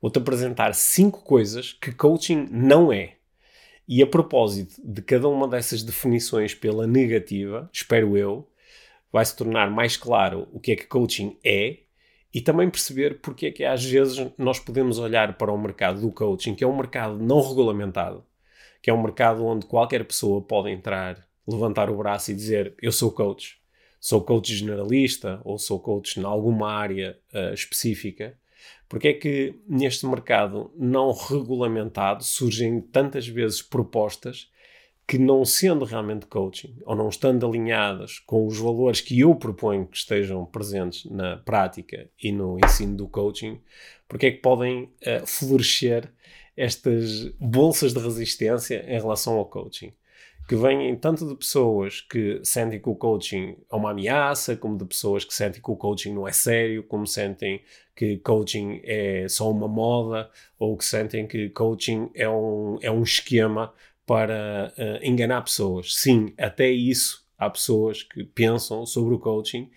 Vou-te 0.00 0.18
apresentar 0.18 0.74
cinco 0.74 1.22
coisas 1.22 1.72
que 1.72 1.92
coaching 1.92 2.48
não 2.50 2.92
é. 2.92 3.14
E 3.86 4.02
a 4.02 4.06
propósito 4.06 4.80
de 4.82 5.02
cada 5.02 5.28
uma 5.28 5.46
dessas 5.46 5.82
definições 5.82 6.54
pela 6.54 6.86
negativa, 6.86 7.68
espero 7.72 8.16
eu, 8.16 8.48
vai 9.12 9.24
se 9.24 9.36
tornar 9.36 9.70
mais 9.70 9.96
claro 9.96 10.48
o 10.52 10.58
que 10.58 10.72
é 10.72 10.76
que 10.76 10.86
coaching 10.86 11.38
é 11.44 11.78
e 12.34 12.40
também 12.40 12.68
perceber 12.68 13.20
porque 13.20 13.46
é 13.46 13.50
que 13.52 13.64
às 13.64 13.84
vezes 13.84 14.26
nós 14.36 14.58
podemos 14.58 14.98
olhar 14.98 15.38
para 15.38 15.52
o 15.52 15.56
mercado 15.58 16.00
do 16.00 16.10
coaching, 16.10 16.54
que 16.54 16.64
é 16.64 16.66
um 16.66 16.76
mercado 16.76 17.16
não 17.16 17.40
regulamentado, 17.40 18.24
que 18.82 18.90
é 18.90 18.92
um 18.92 19.00
mercado 19.00 19.46
onde 19.46 19.66
qualquer 19.66 20.04
pessoa 20.04 20.42
pode 20.42 20.70
entrar, 20.70 21.24
levantar 21.46 21.88
o 21.88 21.96
braço 21.96 22.32
e 22.32 22.34
dizer: 22.34 22.74
Eu 22.82 22.90
sou 22.90 23.12
coach, 23.12 23.56
sou 24.04 24.20
coach 24.20 24.54
generalista 24.54 25.40
ou 25.44 25.56
sou 25.56 25.80
coach 25.80 26.20
em 26.20 26.24
alguma 26.24 26.70
área 26.70 27.18
uh, 27.32 27.54
específica. 27.54 28.38
Porque 28.86 29.08
é 29.08 29.14
que 29.14 29.58
neste 29.66 30.04
mercado 30.04 30.70
não 30.76 31.10
regulamentado 31.10 32.22
surgem 32.22 32.82
tantas 32.82 33.26
vezes 33.26 33.62
propostas 33.62 34.50
que, 35.08 35.16
não 35.16 35.42
sendo 35.46 35.86
realmente 35.86 36.26
coaching 36.26 36.76
ou 36.84 36.94
não 36.94 37.08
estando 37.08 37.46
alinhadas 37.46 38.18
com 38.18 38.46
os 38.46 38.58
valores 38.58 39.00
que 39.00 39.20
eu 39.20 39.34
proponho 39.34 39.86
que 39.86 39.96
estejam 39.96 40.44
presentes 40.44 41.10
na 41.10 41.38
prática 41.38 42.10
e 42.22 42.30
no 42.30 42.58
ensino 42.62 42.98
do 42.98 43.08
coaching, 43.08 43.58
porque 44.06 44.26
é 44.26 44.30
que 44.32 44.42
podem 44.42 44.82
uh, 44.82 45.26
florescer 45.26 46.12
estas 46.54 47.30
bolsas 47.40 47.94
de 47.94 48.00
resistência 48.00 48.84
em 48.86 49.00
relação 49.00 49.38
ao 49.38 49.46
coaching, 49.46 49.94
que 50.46 50.54
vêm 50.56 50.94
tanto 50.96 51.26
de 51.26 51.34
pessoas 51.34 52.00
que 52.00 52.40
sentem 52.44 52.80
que 52.80 52.88
o 52.88 52.94
coaching 52.94 53.56
é 53.70 53.74
uma 53.74 53.90
ameaça, 53.90 54.56
como 54.56 54.76
de 54.76 54.84
pessoas 54.84 55.24
que 55.24 55.32
sentem 55.32 55.62
que 55.62 55.70
o 55.70 55.76
coaching 55.76 56.12
não 56.12 56.28
é 56.28 56.32
sério, 56.32 56.82
como 56.84 57.06
sentem 57.06 57.62
que 57.96 58.18
coaching 58.18 58.80
é 58.84 59.26
só 59.28 59.50
uma 59.50 59.66
moda, 59.66 60.30
ou 60.58 60.76
que 60.76 60.84
sentem 60.84 61.26
que 61.26 61.48
coaching 61.50 62.10
é 62.14 62.28
um, 62.28 62.78
é 62.82 62.90
um 62.90 63.02
esquema 63.02 63.72
para 64.06 64.72
uh, 64.76 65.04
enganar 65.04 65.42
pessoas. 65.42 65.94
Sim, 65.94 66.34
até 66.36 66.70
isso 66.70 67.24
há 67.38 67.48
pessoas 67.48 68.02
que 68.02 68.22
pensam 68.24 68.84
sobre 68.84 69.14
o 69.14 69.18
coaching 69.18 69.70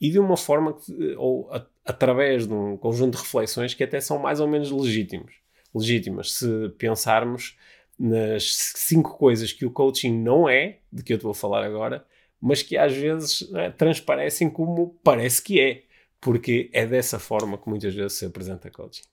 e 0.00 0.10
de 0.10 0.18
uma 0.18 0.36
forma 0.36 0.72
que, 0.72 1.14
ou 1.16 1.52
a, 1.52 1.66
através 1.84 2.46
de 2.46 2.54
um 2.54 2.76
conjunto 2.76 3.16
de 3.16 3.22
reflexões 3.22 3.74
que 3.74 3.84
até 3.84 4.00
são 4.00 4.18
mais 4.18 4.40
ou 4.40 4.48
menos 4.48 4.70
legítimos 4.70 5.34
legítimas. 5.74 6.32
Se 6.32 6.70
pensarmos 6.78 7.56
nas 7.98 8.54
cinco 8.54 9.16
coisas 9.16 9.52
que 9.52 9.64
o 9.64 9.70
coaching 9.70 10.12
não 10.12 10.48
é, 10.48 10.78
de 10.92 11.02
que 11.02 11.12
eu 11.12 11.18
te 11.18 11.22
vou 11.22 11.34
falar 11.34 11.64
agora, 11.64 12.06
mas 12.40 12.62
que 12.62 12.76
às 12.76 12.94
vezes 12.94 13.50
é, 13.54 13.70
transparecem 13.70 14.50
como 14.50 14.98
parece 15.02 15.42
que 15.42 15.60
é, 15.60 15.84
porque 16.20 16.70
é 16.72 16.86
dessa 16.86 17.18
forma 17.18 17.56
que 17.56 17.68
muitas 17.68 17.94
vezes 17.94 18.18
se 18.18 18.26
apresenta 18.26 18.70
coaching. 18.70 19.04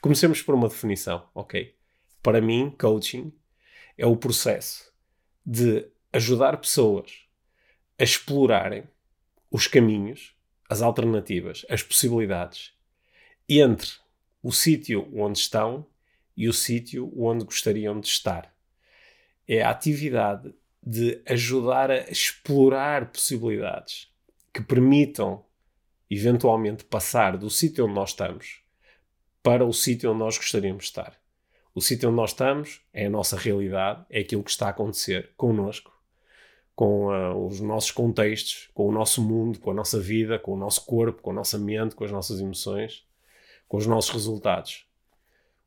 Comecemos 0.00 0.42
por 0.42 0.54
uma 0.54 0.68
definição, 0.68 1.26
ok? 1.34 1.74
Para 2.22 2.40
mim, 2.40 2.74
coaching 2.78 3.32
é 3.96 4.06
o 4.06 4.16
processo 4.16 4.92
de 5.44 5.88
ajudar 6.12 6.56
pessoas 6.58 7.26
a 7.98 8.04
explorarem 8.04 8.84
os 9.50 9.66
caminhos, 9.66 10.36
as 10.68 10.82
alternativas, 10.82 11.64
as 11.68 11.82
possibilidades 11.82 12.72
entre 13.48 13.90
o 14.42 14.52
sítio 14.52 15.08
onde 15.14 15.38
estão 15.38 15.86
e 16.38 16.48
o 16.48 16.52
sítio 16.52 17.12
onde 17.16 17.44
gostariam 17.44 17.98
de 17.98 18.06
estar. 18.06 18.54
É 19.46 19.60
a 19.60 19.70
atividade 19.70 20.54
de 20.80 21.20
ajudar 21.26 21.90
a 21.90 22.08
explorar 22.08 23.10
possibilidades 23.10 24.08
que 24.54 24.62
permitam 24.62 25.44
eventualmente 26.08 26.84
passar 26.84 27.36
do 27.36 27.50
sítio 27.50 27.86
onde 27.86 27.94
nós 27.94 28.10
estamos 28.10 28.62
para 29.42 29.66
o 29.66 29.72
sítio 29.72 30.10
onde 30.10 30.20
nós 30.20 30.36
gostaríamos 30.36 30.84
de 30.84 30.90
estar. 30.90 31.18
O 31.74 31.80
sítio 31.80 32.08
onde 32.08 32.16
nós 32.16 32.30
estamos 32.30 32.82
é 32.92 33.06
a 33.06 33.10
nossa 33.10 33.36
realidade, 33.36 34.06
é 34.08 34.20
aquilo 34.20 34.44
que 34.44 34.50
está 34.50 34.68
a 34.68 34.70
acontecer 34.70 35.32
connosco, 35.36 35.92
com 36.76 37.06
uh, 37.06 37.46
os 37.46 37.60
nossos 37.60 37.90
contextos, 37.90 38.70
com 38.72 38.86
o 38.88 38.92
nosso 38.92 39.20
mundo, 39.20 39.58
com 39.58 39.72
a 39.72 39.74
nossa 39.74 39.98
vida, 39.98 40.38
com 40.38 40.52
o 40.52 40.56
nosso 40.56 40.86
corpo, 40.86 41.20
com 41.20 41.32
a 41.32 41.34
nossa 41.34 41.58
mente, 41.58 41.96
com 41.96 42.04
as 42.04 42.12
nossas 42.12 42.38
emoções, 42.38 43.04
com 43.66 43.76
os 43.76 43.86
nossos 43.86 44.10
resultados 44.10 44.87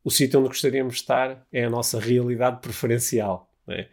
o 0.04 0.10
sítio 0.10 0.40
onde 0.40 0.50
gostaríamos 0.50 0.96
de 0.96 1.02
estar 1.02 1.46
é 1.52 1.66
a 1.66 1.70
nossa 1.70 2.00
realidade 2.00 2.62
preferencial. 2.62 3.52
É? 3.68 3.88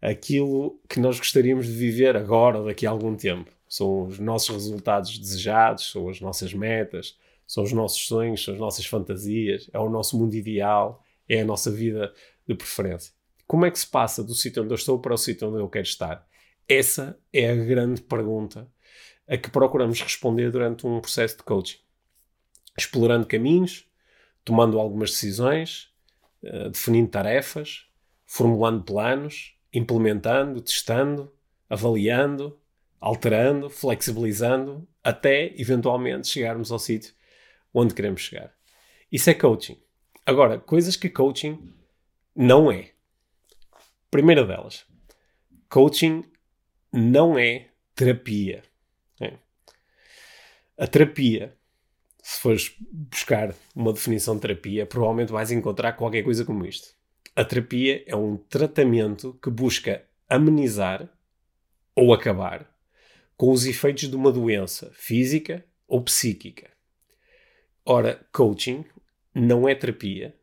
Aquilo 0.00 0.80
que 0.88 1.00
nós 1.00 1.18
gostaríamos 1.18 1.66
de 1.66 1.72
viver 1.72 2.16
agora 2.16 2.58
ou 2.58 2.66
daqui 2.66 2.86
a 2.86 2.90
algum 2.90 3.16
tempo. 3.16 3.50
São 3.68 4.06
os 4.06 4.18
nossos 4.18 4.54
resultados 4.54 5.18
desejados, 5.18 5.90
são 5.90 6.08
as 6.08 6.20
nossas 6.20 6.54
metas, 6.54 7.18
são 7.46 7.64
os 7.64 7.72
nossos 7.72 8.06
sonhos, 8.06 8.44
são 8.44 8.54
as 8.54 8.60
nossas 8.60 8.86
fantasias, 8.86 9.68
é 9.72 9.78
o 9.78 9.90
nosso 9.90 10.18
mundo 10.18 10.34
ideal, 10.34 11.04
é 11.28 11.40
a 11.40 11.44
nossa 11.44 11.70
vida 11.70 12.12
de 12.46 12.54
preferência. 12.54 13.12
Como 13.46 13.66
é 13.66 13.70
que 13.70 13.78
se 13.78 13.86
passa 13.86 14.22
do 14.22 14.34
sítio 14.34 14.62
onde 14.62 14.72
eu 14.72 14.76
estou 14.76 14.98
para 14.98 15.14
o 15.14 15.18
sítio 15.18 15.48
onde 15.48 15.58
eu 15.58 15.68
quero 15.68 15.86
estar? 15.86 16.26
Essa 16.68 17.18
é 17.32 17.50
a 17.50 17.54
grande 17.54 18.02
pergunta 18.02 18.70
a 19.26 19.36
que 19.36 19.50
procuramos 19.50 20.00
responder 20.00 20.50
durante 20.50 20.86
um 20.86 21.00
processo 21.00 21.38
de 21.38 21.42
coaching. 21.42 21.78
Explorando 22.76 23.26
caminhos, 23.26 23.87
tomando 24.48 24.80
algumas 24.80 25.10
decisões, 25.10 25.90
uh, 26.42 26.70
definindo 26.70 27.10
tarefas, 27.10 27.84
formulando 28.24 28.82
planos, 28.82 29.54
implementando, 29.70 30.62
testando, 30.62 31.30
avaliando, 31.68 32.58
alterando, 32.98 33.68
flexibilizando, 33.68 34.88
até 35.04 35.52
eventualmente 35.60 36.28
chegarmos 36.28 36.72
ao 36.72 36.78
sítio 36.78 37.12
onde 37.74 37.94
queremos 37.94 38.22
chegar. 38.22 38.54
Isso 39.12 39.28
é 39.28 39.34
coaching. 39.34 39.78
Agora, 40.24 40.58
coisas 40.58 40.96
que 40.96 41.10
coaching 41.10 41.70
não 42.34 42.72
é. 42.72 42.92
Primeira 44.10 44.46
delas, 44.46 44.86
coaching 45.68 46.24
não 46.90 47.38
é 47.38 47.68
terapia. 47.94 48.62
É. 49.20 49.34
A 50.78 50.86
terapia, 50.86 51.54
se 52.28 52.40
fores 52.40 52.76
buscar 52.78 53.54
uma 53.74 53.90
definição 53.90 54.34
de 54.34 54.42
terapia, 54.42 54.84
provavelmente 54.84 55.32
vais 55.32 55.50
encontrar 55.50 55.94
qualquer 55.94 56.22
coisa 56.22 56.44
como 56.44 56.66
isto. 56.66 56.94
A 57.34 57.42
terapia 57.42 58.04
é 58.06 58.14
um 58.14 58.36
tratamento 58.36 59.38
que 59.42 59.48
busca 59.48 60.04
amenizar 60.28 61.08
ou 61.94 62.12
acabar 62.12 62.70
com 63.34 63.50
os 63.50 63.64
efeitos 63.64 64.10
de 64.10 64.14
uma 64.14 64.30
doença 64.30 64.90
física 64.92 65.64
ou 65.86 66.02
psíquica. 66.02 66.70
Ora, 67.82 68.22
coaching 68.30 68.84
não 69.34 69.66
é 69.66 69.74
terapia, 69.74 70.36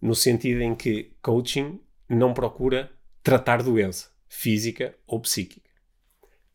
no 0.00 0.16
sentido 0.16 0.60
em 0.60 0.74
que 0.74 1.14
coaching 1.22 1.78
não 2.08 2.34
procura 2.34 2.90
tratar 3.22 3.62
doença 3.62 4.10
física 4.28 4.92
ou 5.06 5.20
psíquica. 5.20 5.70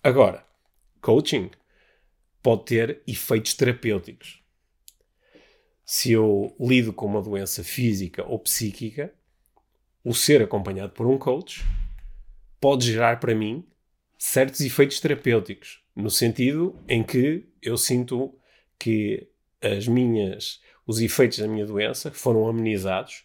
Agora, 0.03 0.45
coaching 0.99 1.51
pode 2.43 2.65
ter 2.65 3.01
efeitos 3.07 3.53
terapêuticos. 3.53 4.45
Se 5.89 6.11
eu 6.11 6.53
lido 6.59 6.91
com 6.91 7.05
uma 7.05 7.21
doença 7.21 7.63
física 7.63 8.21
ou 8.27 8.37
psíquica, 8.39 9.13
o 10.03 10.13
ser 10.13 10.41
acompanhado 10.41 10.91
por 10.91 11.07
um 11.07 11.17
coach 11.17 11.63
pode 12.59 12.91
gerar 12.91 13.21
para 13.21 13.33
mim 13.33 13.65
certos 14.17 14.59
efeitos 14.59 14.99
terapêuticos, 14.99 15.81
no 15.95 16.09
sentido 16.09 16.77
em 16.89 17.01
que 17.01 17.47
eu 17.61 17.77
sinto 17.77 18.37
que 18.77 19.29
as 19.61 19.87
minhas, 19.87 20.61
os 20.85 20.99
efeitos 20.99 21.39
da 21.39 21.47
minha 21.47 21.65
doença 21.65 22.11
foram 22.11 22.49
amenizados 22.49 23.23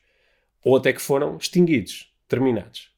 ou 0.64 0.76
até 0.76 0.92
que 0.92 1.02
foram 1.02 1.36
extinguidos, 1.38 2.14
terminados. 2.28 2.92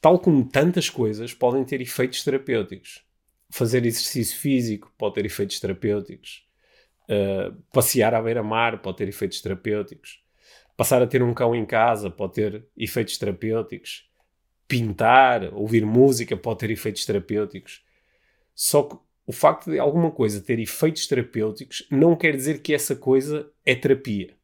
Tal 0.00 0.18
como 0.18 0.48
tantas 0.48 0.88
coisas 0.88 1.34
podem 1.34 1.62
ter 1.62 1.82
efeitos 1.82 2.24
terapêuticos. 2.24 3.04
Fazer 3.50 3.84
exercício 3.84 4.38
físico 4.38 4.90
pode 4.96 5.16
ter 5.16 5.26
efeitos 5.26 5.60
terapêuticos. 5.60 6.45
Uh, 7.08 7.54
passear 7.72 8.14
à 8.14 8.22
beira-mar 8.22 8.82
pode 8.82 8.98
ter 8.98 9.08
efeitos 9.08 9.40
terapêuticos. 9.40 10.20
Passar 10.76 11.00
a 11.00 11.06
ter 11.06 11.22
um 11.22 11.32
cão 11.32 11.54
em 11.54 11.64
casa 11.64 12.10
pode 12.10 12.34
ter 12.34 12.66
efeitos 12.76 13.16
terapêuticos 13.16 14.06
pintar, 14.68 15.54
ouvir 15.54 15.84
música 15.84 16.36
pode 16.36 16.60
ter 16.60 16.70
efeitos 16.70 17.04
terapêuticos. 17.04 17.84
Só 18.54 18.82
que 18.82 18.96
o 19.26 19.32
facto 19.32 19.70
de 19.70 19.78
alguma 19.78 20.10
coisa 20.10 20.40
ter 20.40 20.58
efeitos 20.58 21.06
terapêuticos 21.06 21.86
não 21.90 22.16
quer 22.16 22.34
dizer 22.34 22.60
que 22.60 22.74
essa 22.74 22.94
coisa 22.94 23.50
é 23.64 23.74
terapia. 23.74 24.34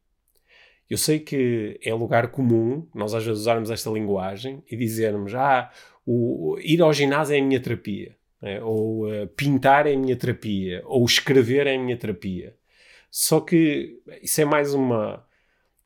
Eu 0.89 0.97
sei 0.97 1.19
que 1.19 1.79
é 1.81 1.93
lugar 1.93 2.29
comum 2.29 2.87
nós 2.93 3.13
às 3.13 3.25
vezes 3.25 3.41
usarmos 3.41 3.71
esta 3.71 3.89
linguagem 3.89 4.63
e 4.69 4.75
dizermos 4.75 5.33
ah, 5.33 5.71
o, 6.05 6.57
ir 6.59 6.81
ao 6.81 6.93
ginásio 6.93 7.35
é 7.35 7.39
a 7.39 7.43
minha 7.43 7.59
terapia? 7.59 8.15
Ou 8.61 9.07
uh, 9.07 9.27
pintar 9.35 9.87
é 9.87 9.93
a 9.93 9.97
minha 9.97 10.15
terapia, 10.15 10.81
ou 10.85 11.05
escrever 11.05 11.67
é 11.67 11.75
a 11.75 11.79
minha 11.79 11.97
terapia. 11.97 12.55
Só 13.09 13.39
que 13.39 14.01
isso 14.21 14.41
é 14.41 14.45
mais 14.45 14.73
uma 14.73 15.25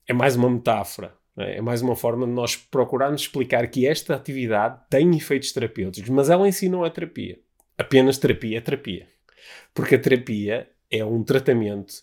é 0.08 0.14
mais 0.14 0.36
uma 0.36 0.50
metáfora. 0.50 1.14
É? 1.38 1.58
é 1.58 1.62
mais 1.62 1.82
uma 1.82 1.96
forma 1.96 2.26
de 2.26 2.32
nós 2.32 2.56
procurarmos 2.56 3.22
explicar 3.22 3.68
que 3.68 3.86
esta 3.86 4.16
atividade 4.16 4.80
tem 4.90 5.16
efeitos 5.16 5.52
terapêuticos, 5.52 6.10
mas 6.10 6.30
ela 6.30 6.48
em 6.48 6.52
si 6.52 6.68
não 6.68 6.86
é 6.86 6.90
terapia. 6.90 7.40
Apenas 7.78 8.18
terapia 8.18 8.58
é 8.58 8.62
terapia. 8.62 9.08
Porque 9.74 9.96
a 9.96 10.00
terapia 10.00 10.68
é 10.90 11.06
um 11.06 11.24
tratamento 11.24 11.94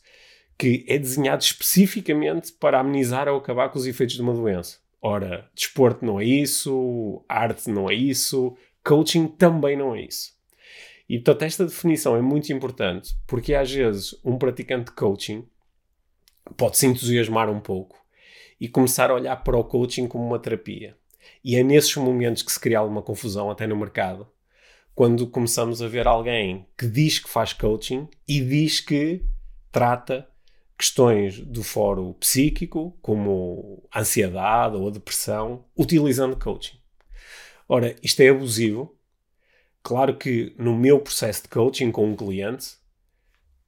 que 0.57 0.85
é 0.87 0.99
desenhado 0.99 1.43
especificamente 1.43 2.53
para 2.53 2.79
amenizar 2.79 3.29
ou 3.29 3.39
acabar 3.39 3.71
com 3.71 3.79
os 3.79 3.87
efeitos 3.87 4.15
de 4.15 4.23
uma 4.23 4.33
doença. 4.33 4.79
Ora, 5.03 5.51
desporto 5.55 6.05
não 6.05 6.21
é 6.21 6.25
isso, 6.25 7.25
arte 7.29 7.69
não 7.69 7.91
é 7.91 7.95
isso, 7.95 8.57
coaching 8.85 9.27
também 9.27 9.77
não 9.77 9.95
é 9.95 10.03
isso. 10.03 10.33
E 11.09 11.19
portanto, 11.19 11.43
esta 11.43 11.65
definição 11.67 12.17
é 12.17 12.23
muito 12.23 12.53
importante 12.53 13.15
porque 13.27 13.55
às 13.55 13.71
vezes 13.71 14.15
um 14.25 14.39
praticante 14.39 14.87
de 14.87 14.93
coaching 14.93 15.47
pode 16.57 16.79
se 16.79 16.87
entusiasmar 16.87 17.51
um 17.51 17.61
pouco 17.61 17.97
e 18.61 18.69
começar 18.69 19.11
a 19.11 19.15
olhar 19.15 19.37
para 19.37 19.57
o 19.57 19.65
coaching 19.65 20.07
como 20.07 20.25
uma 20.27 20.39
terapia. 20.39 20.97
E 21.43 21.57
é 21.57 21.63
nesses 21.63 21.95
momentos 21.97 22.43
que 22.43 22.53
se 22.53 22.61
cria 22.61 22.79
alguma 22.79 23.03
confusão, 23.03 23.51
até 23.51 23.67
no 23.67 23.77
mercado, 23.77 24.27
quando 24.95 25.27
começamos 25.27 25.83
a 25.83 25.89
ver 25.89 26.07
alguém 26.07 26.67
que 26.79 26.87
diz 26.87 27.19
que 27.19 27.29
faz 27.29 27.53
coaching 27.53 28.09
e 28.29 28.41
diz 28.41 28.81
que 28.81 29.23
trata 29.73 30.29
questões 30.79 31.41
do 31.41 31.63
foro 31.63 32.15
psíquico, 32.15 32.97
como 33.01 33.83
a 33.93 34.01
ansiedade 34.01 34.77
ou 34.77 34.89
a 34.89 34.91
depressão, 34.91 35.65
utilizando 35.77 36.37
coaching. 36.37 36.79
Ora, 37.69 37.97
isto 38.03 38.21
é 38.21 38.29
abusivo. 38.29 38.97
Claro 39.85 40.17
que 40.17 40.55
no 40.59 40.75
meu 40.75 40.99
processo 40.99 41.43
de 41.43 41.51
coaching 41.51 41.93
com 41.93 42.07
um 42.09 42.17
cliente 42.17 42.79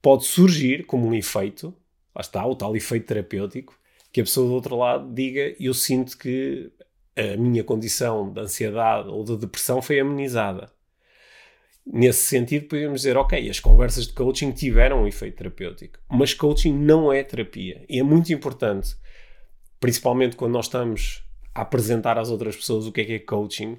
pode 0.01 0.25
surgir 0.25 0.87
como 0.87 1.07
um 1.07 1.13
efeito, 1.13 1.77
lá 2.15 2.23
está, 2.23 2.47
o 2.47 2.57
tal 2.57 2.75
efeito 2.75 3.07
terapêutico, 3.07 3.79
que 4.11 4.23
a 4.23 4.25
pessoa 4.25 4.49
do 4.49 4.55
outro 4.55 4.77
lado 4.77 5.13
diga: 5.13 5.55
Eu 5.61 5.75
sinto 5.75 6.17
que 6.17 6.73
a 7.15 7.37
minha 7.37 7.63
condição 7.63 8.33
de 8.33 8.41
ansiedade 8.41 9.11
ou 9.11 9.23
de 9.25 9.37
depressão 9.37 9.83
foi 9.83 10.01
amenizada. 10.01 10.73
Nesse 11.85 12.25
sentido, 12.25 12.67
podemos 12.67 13.03
dizer: 13.03 13.19
Ok, 13.19 13.51
as 13.51 13.61
conversas 13.61 14.07
de 14.07 14.15
coaching 14.15 14.53
tiveram 14.53 15.03
um 15.03 15.07
efeito 15.07 15.37
terapêutico, 15.37 15.99
mas 16.09 16.33
coaching 16.33 16.73
não 16.73 17.13
é 17.13 17.23
terapia. 17.23 17.85
E 17.91 18.01
é 18.01 18.03
muito 18.03 18.33
importante, 18.33 18.97
principalmente 19.79 20.35
quando 20.35 20.55
nós 20.55 20.65
estamos 20.65 21.23
a 21.55 21.61
apresentar 21.61 22.17
às 22.19 22.31
outras 22.31 22.57
pessoas 22.57 22.87
o 22.87 22.93
que 22.93 23.03
é 23.03 23.05
que 23.05 23.13
é 23.13 23.19
coaching, 23.19 23.77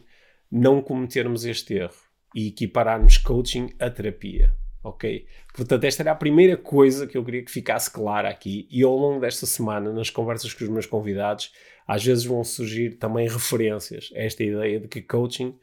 não 0.52 0.84
cometermos 0.84 1.44
este 1.44 1.74
erro 1.74 2.07
e 2.36 2.48
equipararmos 2.48 3.18
coaching 3.18 3.74
a 3.80 3.90
terapia 3.90 4.54
ok? 4.88 5.28
Portanto, 5.54 5.84
esta 5.84 6.04
era 6.04 6.12
a 6.12 6.16
primeira 6.16 6.58
coisa 6.58 7.08
que 7.08 7.18
eu 7.18 7.24
queria 7.24 7.44
que 7.44 7.52
ficasse 7.52 7.92
clara 7.92 8.30
aqui 8.30 8.68
e 8.72 8.84
ao 8.84 8.96
longo 8.96 9.20
desta 9.20 9.46
semana, 9.46 9.92
nas 9.92 10.10
conversas 10.10 10.54
com 10.54 10.64
os 10.64 10.70
meus 10.70 10.86
convidados, 10.86 11.52
às 11.88 12.04
vezes 12.04 12.26
vão 12.26 12.44
surgir 12.44 12.98
também 12.98 13.28
referências 13.28 14.10
a 14.16 14.20
esta 14.20 14.44
ideia 14.44 14.80
de 14.80 14.88
que 14.88 15.02
coaching 15.02 15.58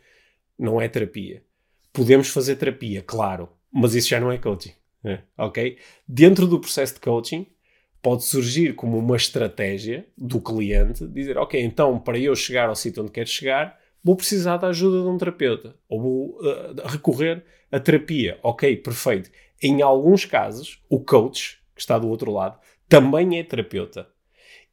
não 0.59 0.81
é 0.81 0.89
terapia. 0.89 1.43
Podemos 1.93 2.29
fazer 2.29 2.57
terapia, 2.57 3.03
claro, 3.03 3.49
mas 3.73 3.95
isso 3.95 4.09
já 4.09 4.21
não 4.21 4.33
é 4.33 4.39
coaching, 4.39 4.73
né? 5.03 5.23
ok? 5.39 5.79
Dentro 6.07 6.47
do 6.47 6.61
processo 6.61 6.95
de 6.95 7.01
coaching, 7.01 7.47
pode 8.03 8.25
surgir 8.25 8.75
como 8.75 8.99
uma 8.99 9.17
estratégia 9.17 10.07
do 10.17 10.41
cliente 10.41 11.07
dizer, 11.07 11.39
ok, 11.39 11.61
então 11.61 11.99
para 11.99 12.19
eu 12.19 12.35
chegar 12.37 12.69
ao 12.69 12.77
sítio 12.77 13.03
onde 13.03 13.13
quero 13.13 13.29
chegar, 13.29 13.79
vou 14.05 14.15
precisar 14.15 14.59
da 14.59 14.69
ajuda 14.69 15.01
de 15.01 15.09
um 15.09 15.17
terapeuta 15.17 15.75
ou 15.89 16.01
vou 16.01 16.27
uh, 16.41 16.87
recorrer 16.87 17.43
a 17.73 17.81
terapia. 17.81 18.39
Ok, 18.43 18.77
perfeito. 18.77 19.31
Em 19.63 19.81
alguns 19.81 20.27
casos, 20.27 20.83
o 20.91 21.01
coach, 21.01 21.59
que 21.75 21.81
está 21.81 21.99
do 21.99 22.09
outro 22.09 22.31
lado, 22.31 22.61
também 22.89 23.39
é 23.39 23.43
terapeuta. 23.43 24.07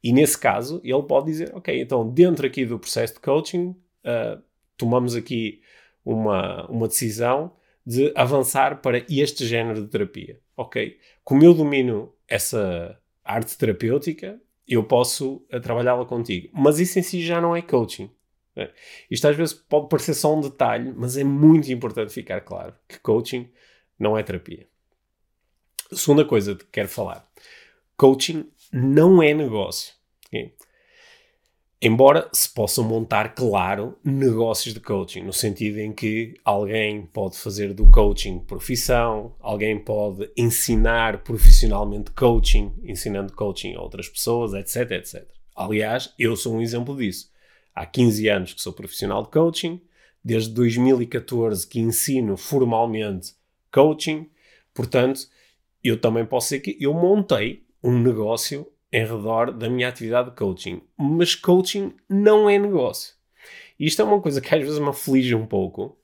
E 0.02 0.12
nesse 0.12 0.38
caso, 0.38 0.80
ele 0.84 1.02
pode 1.04 1.26
dizer: 1.26 1.50
Ok, 1.54 1.80
então, 1.80 2.08
dentro 2.08 2.46
aqui 2.46 2.66
do 2.66 2.78
processo 2.78 3.14
de 3.14 3.20
coaching, 3.20 3.68
uh, 4.04 4.42
tomamos 4.76 5.16
aqui 5.16 5.62
uma, 6.04 6.66
uma 6.66 6.88
decisão 6.88 7.52
de 7.86 8.12
avançar 8.14 8.80
para 8.80 9.04
este 9.08 9.46
género 9.46 9.82
de 9.82 9.88
terapia. 9.88 10.38
Ok, 10.56 10.98
como 11.24 11.42
eu 11.42 11.54
domino 11.54 12.12
essa 12.28 12.98
arte 13.24 13.56
terapêutica, 13.56 14.40
eu 14.68 14.84
posso 14.84 15.44
uh, 15.52 15.60
trabalhá-la 15.60 16.04
contigo. 16.04 16.48
Mas 16.52 16.78
isso 16.78 16.98
em 16.98 17.02
si 17.02 17.24
já 17.24 17.40
não 17.40 17.56
é 17.56 17.62
coaching. 17.62 18.10
É. 18.56 18.70
Isto 19.10 19.28
às 19.28 19.36
vezes 19.36 19.54
pode 19.54 19.88
parecer 19.88 20.14
só 20.14 20.34
um 20.36 20.40
detalhe, 20.40 20.92
mas 20.94 21.16
é 21.16 21.24
muito 21.24 21.72
importante 21.72 22.12
ficar 22.12 22.40
claro 22.42 22.74
que 22.86 22.98
coaching 22.98 23.48
não 23.98 24.16
é 24.16 24.22
terapia. 24.22 24.66
A 25.90 25.96
segunda 25.96 26.24
coisa 26.24 26.54
que 26.54 26.66
quero 26.66 26.88
falar: 26.88 27.26
coaching 27.96 28.46
não 28.72 29.22
é 29.22 29.32
negócio. 29.32 29.94
Okay? 30.26 30.54
Embora 31.84 32.28
se 32.32 32.48
possam 32.48 32.84
montar, 32.84 33.34
claro, 33.34 33.98
negócios 34.04 34.72
de 34.72 34.78
coaching, 34.78 35.22
no 35.22 35.32
sentido 35.32 35.78
em 35.80 35.92
que 35.92 36.34
alguém 36.44 37.06
pode 37.06 37.36
fazer 37.36 37.74
do 37.74 37.90
coaching 37.90 38.38
profissão, 38.38 39.34
alguém 39.40 39.76
pode 39.82 40.30
ensinar 40.36 41.24
profissionalmente 41.24 42.12
coaching, 42.12 42.72
ensinando 42.84 43.32
coaching 43.32 43.74
a 43.74 43.80
outras 43.80 44.08
pessoas, 44.08 44.54
etc, 44.54 44.92
etc. 44.92 45.26
Aliás, 45.56 46.14
eu 46.16 46.36
sou 46.36 46.54
um 46.54 46.60
exemplo 46.60 46.96
disso 46.96 47.31
há 47.74 47.86
15 47.86 48.28
anos 48.28 48.54
que 48.54 48.62
sou 48.62 48.72
profissional 48.72 49.22
de 49.22 49.30
coaching, 49.30 49.80
desde 50.24 50.52
2014 50.54 51.66
que 51.66 51.80
ensino 51.80 52.36
formalmente 52.36 53.34
coaching, 53.70 54.28
portanto, 54.74 55.28
eu 55.82 56.00
também 56.00 56.24
posso 56.24 56.48
dizer 56.48 56.60
que 56.60 56.76
eu 56.80 56.94
montei 56.94 57.64
um 57.82 57.98
negócio 57.98 58.66
em 58.92 59.04
redor 59.04 59.50
da 59.50 59.68
minha 59.68 59.88
atividade 59.88 60.30
de 60.30 60.36
coaching. 60.36 60.82
Mas 60.96 61.34
coaching 61.34 61.94
não 62.08 62.48
é 62.48 62.58
negócio. 62.58 63.14
Isto 63.78 64.02
é 64.02 64.04
uma 64.04 64.20
coisa 64.20 64.40
que 64.40 64.54
às 64.54 64.62
vezes 64.62 64.78
me 64.78 64.88
aflige 64.88 65.34
um 65.34 65.46
pouco, 65.46 65.98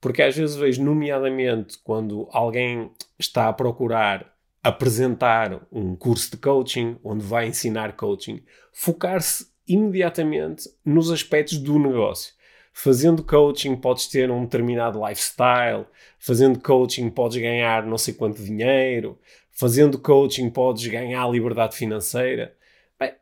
porque 0.00 0.22
às 0.22 0.36
vezes 0.36 0.54
vejo, 0.54 0.84
nomeadamente, 0.84 1.78
quando 1.78 2.28
alguém 2.30 2.90
está 3.18 3.48
a 3.48 3.52
procurar 3.52 4.32
apresentar 4.62 5.66
um 5.70 5.94
curso 5.94 6.30
de 6.30 6.36
coaching, 6.38 6.96
onde 7.04 7.22
vai 7.22 7.46
ensinar 7.46 7.96
coaching, 7.96 8.42
focar-se 8.72 9.46
imediatamente 9.66 10.68
nos 10.84 11.10
aspectos 11.10 11.58
do 11.58 11.78
negócio. 11.78 12.34
Fazendo 12.72 13.22
coaching 13.22 13.76
podes 13.76 14.08
ter 14.08 14.30
um 14.30 14.44
determinado 14.44 15.04
lifestyle, 15.06 15.86
fazendo 16.18 16.58
coaching 16.60 17.08
podes 17.08 17.40
ganhar 17.40 17.86
não 17.86 17.96
sei 17.96 18.14
quanto 18.14 18.42
dinheiro, 18.42 19.18
fazendo 19.52 19.98
coaching 19.98 20.50
podes 20.50 20.86
ganhar 20.88 21.28
liberdade 21.30 21.76
financeira. 21.76 22.56
Bem, 22.98 23.12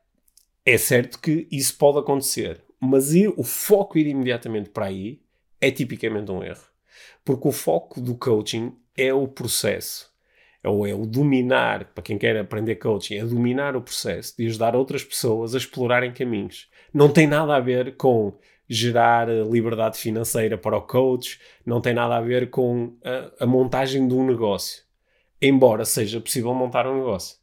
é 0.64 0.78
certo 0.78 1.18
que 1.18 1.46
isso 1.50 1.76
pode 1.76 1.98
acontecer, 1.98 2.62
mas 2.80 3.14
ir, 3.14 3.32
o 3.36 3.44
foco 3.44 3.98
ir 3.98 4.06
imediatamente 4.06 4.70
para 4.70 4.86
aí 4.86 5.20
é 5.60 5.70
tipicamente 5.70 6.30
um 6.30 6.42
erro. 6.42 6.64
Porque 7.24 7.46
o 7.46 7.52
foco 7.52 8.00
do 8.00 8.14
coaching 8.16 8.76
é 8.96 9.14
o 9.14 9.28
processo. 9.28 10.11
Ou 10.64 10.86
é 10.86 10.94
o 10.94 11.04
dominar, 11.04 11.86
para 11.86 12.02
quem 12.02 12.16
quer 12.16 12.36
aprender 12.36 12.76
coaching, 12.76 13.16
é 13.16 13.24
dominar 13.24 13.76
o 13.76 13.82
processo 13.82 14.36
de 14.36 14.46
ajudar 14.46 14.76
outras 14.76 15.02
pessoas 15.02 15.54
a 15.54 15.58
explorarem 15.58 16.12
caminhos. 16.12 16.68
Não 16.94 17.08
tem 17.08 17.26
nada 17.26 17.56
a 17.56 17.60
ver 17.60 17.96
com 17.96 18.32
gerar 18.68 19.28
liberdade 19.28 19.98
financeira 19.98 20.56
para 20.56 20.76
o 20.76 20.82
coach, 20.82 21.40
não 21.66 21.80
tem 21.80 21.92
nada 21.92 22.16
a 22.16 22.20
ver 22.20 22.48
com 22.48 22.96
a, 23.04 23.44
a 23.44 23.46
montagem 23.46 24.06
de 24.06 24.14
um 24.14 24.24
negócio 24.24 24.82
embora 25.42 25.84
seja 25.84 26.20
possível 26.20 26.54
montar 26.54 26.86
um 26.86 26.94
negócio. 26.94 27.36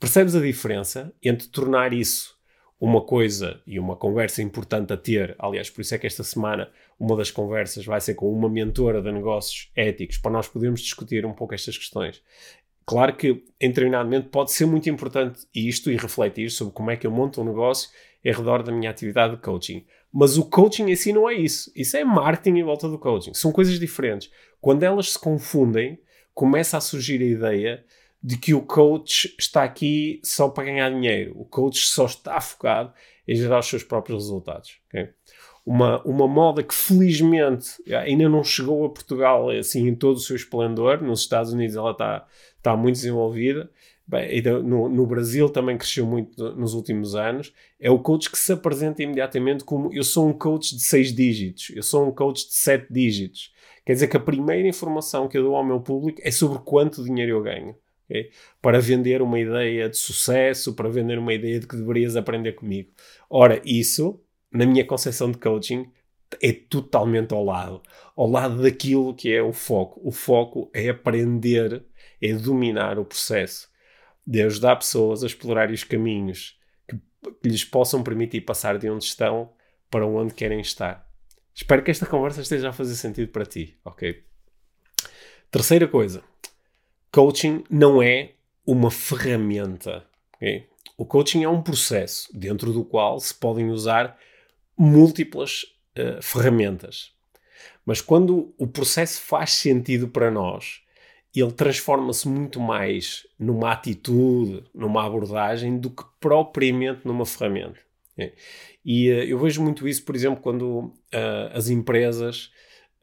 Percebes 0.00 0.34
a 0.34 0.40
diferença 0.40 1.12
entre 1.22 1.46
tornar 1.48 1.92
isso 1.92 2.34
uma 2.80 3.02
coisa 3.02 3.60
e 3.66 3.78
uma 3.78 3.94
conversa 3.94 4.42
importante 4.42 4.92
a 4.92 4.96
ter? 4.96 5.36
Aliás, 5.38 5.68
por 5.68 5.82
isso 5.82 5.94
é 5.94 5.98
que 5.98 6.06
esta 6.06 6.24
semana 6.24 6.70
uma 6.98 7.16
das 7.16 7.30
conversas 7.30 7.84
vai 7.84 8.00
ser 8.00 8.14
com 8.14 8.32
uma 8.32 8.48
mentora 8.48 9.02
de 9.02 9.10
negócios 9.10 9.70
éticos 9.74 10.18
para 10.18 10.32
nós 10.32 10.48
podermos 10.48 10.80
discutir 10.80 11.26
um 11.26 11.32
pouco 11.32 11.54
estas 11.54 11.76
questões. 11.76 12.22
Claro 12.86 13.16
que, 13.16 13.42
em 13.60 13.68
determinado 13.68 14.04
momento, 14.04 14.28
pode 14.28 14.52
ser 14.52 14.66
muito 14.66 14.88
importante 14.90 15.46
isto 15.54 15.90
e 15.90 15.96
refletir 15.96 16.50
sobre 16.50 16.74
como 16.74 16.90
é 16.90 16.96
que 16.96 17.06
eu 17.06 17.10
monto 17.10 17.40
um 17.40 17.44
negócio 17.44 17.88
em 18.22 18.32
redor 18.32 18.62
da 18.62 18.72
minha 18.72 18.90
atividade 18.90 19.36
de 19.36 19.42
coaching. 19.42 19.84
Mas 20.12 20.36
o 20.36 20.44
coaching 20.44 20.90
em 20.90 20.96
si 20.96 21.12
não 21.12 21.28
é 21.28 21.34
isso. 21.34 21.72
Isso 21.74 21.96
é 21.96 22.04
marketing 22.04 22.58
em 22.58 22.62
volta 22.62 22.88
do 22.88 22.98
coaching. 22.98 23.34
São 23.34 23.50
coisas 23.50 23.78
diferentes. 23.78 24.30
Quando 24.60 24.82
elas 24.82 25.12
se 25.12 25.18
confundem, 25.18 25.98
começa 26.32 26.76
a 26.76 26.80
surgir 26.80 27.20
a 27.20 27.24
ideia 27.24 27.84
de 28.22 28.38
que 28.38 28.54
o 28.54 28.62
coach 28.62 29.34
está 29.38 29.64
aqui 29.64 30.20
só 30.22 30.48
para 30.48 30.64
ganhar 30.64 30.90
dinheiro. 30.90 31.32
O 31.36 31.44
coach 31.44 31.80
só 31.86 32.06
está 32.06 32.40
focado 32.40 32.92
em 33.26 33.34
gerar 33.34 33.58
os 33.58 33.66
seus 33.66 33.82
próprios 33.82 34.22
resultados. 34.22 34.78
Okay? 34.88 35.10
Uma, 35.66 36.02
uma 36.02 36.28
moda 36.28 36.62
que 36.62 36.74
felizmente 36.74 37.82
ainda 37.90 38.28
não 38.28 38.44
chegou 38.44 38.84
a 38.84 38.90
Portugal 38.90 39.48
assim 39.48 39.88
em 39.88 39.94
todo 39.94 40.16
o 40.16 40.20
seu 40.20 40.36
esplendor. 40.36 41.02
Nos 41.02 41.20
Estados 41.20 41.52
Unidos 41.52 41.74
ela 41.74 41.92
está, 41.92 42.26
está 42.58 42.76
muito 42.76 42.96
desenvolvida. 42.96 43.70
Bem, 44.06 44.42
no, 44.62 44.86
no, 44.86 45.06
Brasil 45.06 45.48
também 45.48 45.78
cresceu 45.78 46.04
muito 46.04 46.54
nos 46.54 46.74
últimos 46.74 47.14
anos. 47.14 47.54
É 47.80 47.90
o 47.90 47.98
coach 47.98 48.30
que 48.30 48.38
se 48.38 48.52
apresenta 48.52 49.02
imediatamente 49.02 49.64
como 49.64 49.90
eu 49.94 50.04
sou 50.04 50.28
um 50.28 50.32
coach 50.34 50.76
de 50.76 50.82
seis 50.82 51.14
dígitos, 51.14 51.72
eu 51.74 51.82
sou 51.82 52.06
um 52.06 52.12
coach 52.12 52.46
de 52.46 52.54
sete 52.54 52.92
dígitos. 52.92 53.54
Quer 53.84 53.94
dizer 53.94 54.08
que 54.08 54.16
a 54.16 54.20
primeira 54.20 54.68
informação 54.68 55.26
que 55.26 55.38
eu 55.38 55.42
dou 55.42 55.56
ao 55.56 55.64
meu 55.64 55.80
público 55.80 56.20
é 56.22 56.30
sobre 56.30 56.58
quanto 56.58 57.02
dinheiro 57.02 57.32
eu 57.32 57.42
ganho. 57.42 57.74
Okay? 58.04 58.30
Para 58.60 58.78
vender 58.78 59.22
uma 59.22 59.38
ideia 59.38 59.88
de 59.88 59.96
sucesso, 59.96 60.74
para 60.74 60.88
vender 60.88 61.18
uma 61.18 61.32
ideia 61.32 61.58
de 61.60 61.66
que 61.66 61.76
deverias 61.76 62.14
aprender 62.16 62.52
comigo. 62.52 62.90
Ora, 63.28 63.60
isso, 63.64 64.20
na 64.54 64.64
minha 64.64 64.84
concepção 64.84 65.30
de 65.32 65.38
coaching, 65.38 65.90
é 66.40 66.52
totalmente 66.52 67.34
ao 67.34 67.44
lado. 67.44 67.82
Ao 68.16 68.28
lado 68.28 68.62
daquilo 68.62 69.14
que 69.14 69.32
é 69.32 69.42
o 69.42 69.52
foco. 69.52 70.00
O 70.04 70.12
foco 70.12 70.70
é 70.72 70.88
aprender, 70.88 71.84
é 72.22 72.32
dominar 72.32 72.98
o 72.98 73.04
processo 73.04 73.68
de 74.26 74.40
ajudar 74.42 74.76
pessoas 74.76 75.22
a 75.22 75.26
explorar 75.26 75.70
os 75.70 75.84
caminhos 75.84 76.58
que, 76.88 76.96
que 77.42 77.48
lhes 77.48 77.64
possam 77.64 78.02
permitir 78.02 78.42
passar 78.42 78.78
de 78.78 78.88
onde 78.88 79.04
estão 79.04 79.52
para 79.90 80.06
onde 80.06 80.32
querem 80.32 80.60
estar. 80.60 81.06
Espero 81.54 81.82
que 81.82 81.90
esta 81.90 82.06
conversa 82.06 82.40
esteja 82.40 82.70
a 82.70 82.72
fazer 82.72 82.94
sentido 82.94 83.30
para 83.30 83.44
ti, 83.44 83.76
ok? 83.84 84.24
Terceira 85.50 85.86
coisa, 85.86 86.22
coaching 87.12 87.62
não 87.70 88.02
é 88.02 88.32
uma 88.66 88.90
ferramenta? 88.90 90.04
O 90.96 91.04
coaching 91.04 91.44
é 91.44 91.48
um 91.48 91.62
processo 91.62 92.28
dentro 92.36 92.72
do 92.72 92.84
qual 92.84 93.20
se 93.20 93.34
podem 93.34 93.70
usar 93.70 94.18
múltiplas 94.76 95.64
uh, 95.98 96.22
ferramentas. 96.22 97.12
Mas 97.84 98.00
quando 98.00 98.54
o 98.58 98.66
processo 98.66 99.20
faz 99.20 99.52
sentido 99.52 100.08
para 100.08 100.30
nós, 100.30 100.80
ele 101.34 101.52
transforma-se 101.52 102.28
muito 102.28 102.60
mais 102.60 103.26
numa 103.38 103.72
atitude, 103.72 104.64
numa 104.72 105.04
abordagem, 105.04 105.78
do 105.78 105.90
que 105.90 106.04
propriamente 106.20 107.00
numa 107.04 107.26
ferramenta. 107.26 107.78
Okay? 108.12 108.32
E 108.84 109.10
uh, 109.10 109.24
eu 109.24 109.38
vejo 109.38 109.62
muito 109.62 109.86
isso, 109.88 110.04
por 110.04 110.14
exemplo, 110.14 110.40
quando 110.40 110.78
uh, 110.78 110.92
as 111.52 111.68
empresas 111.68 112.50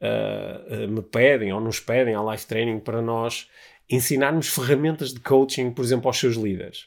uh, 0.00 0.88
me 0.88 1.02
pedem 1.02 1.52
ou 1.52 1.60
nos 1.60 1.78
pedem 1.78 2.14
a 2.14 2.22
live 2.22 2.46
training 2.46 2.80
para 2.80 3.02
nós 3.02 3.48
ensinarmos 3.88 4.48
ferramentas 4.48 5.12
de 5.12 5.20
coaching, 5.20 5.70
por 5.70 5.84
exemplo, 5.84 6.08
aos 6.08 6.18
seus 6.18 6.36
líderes. 6.36 6.86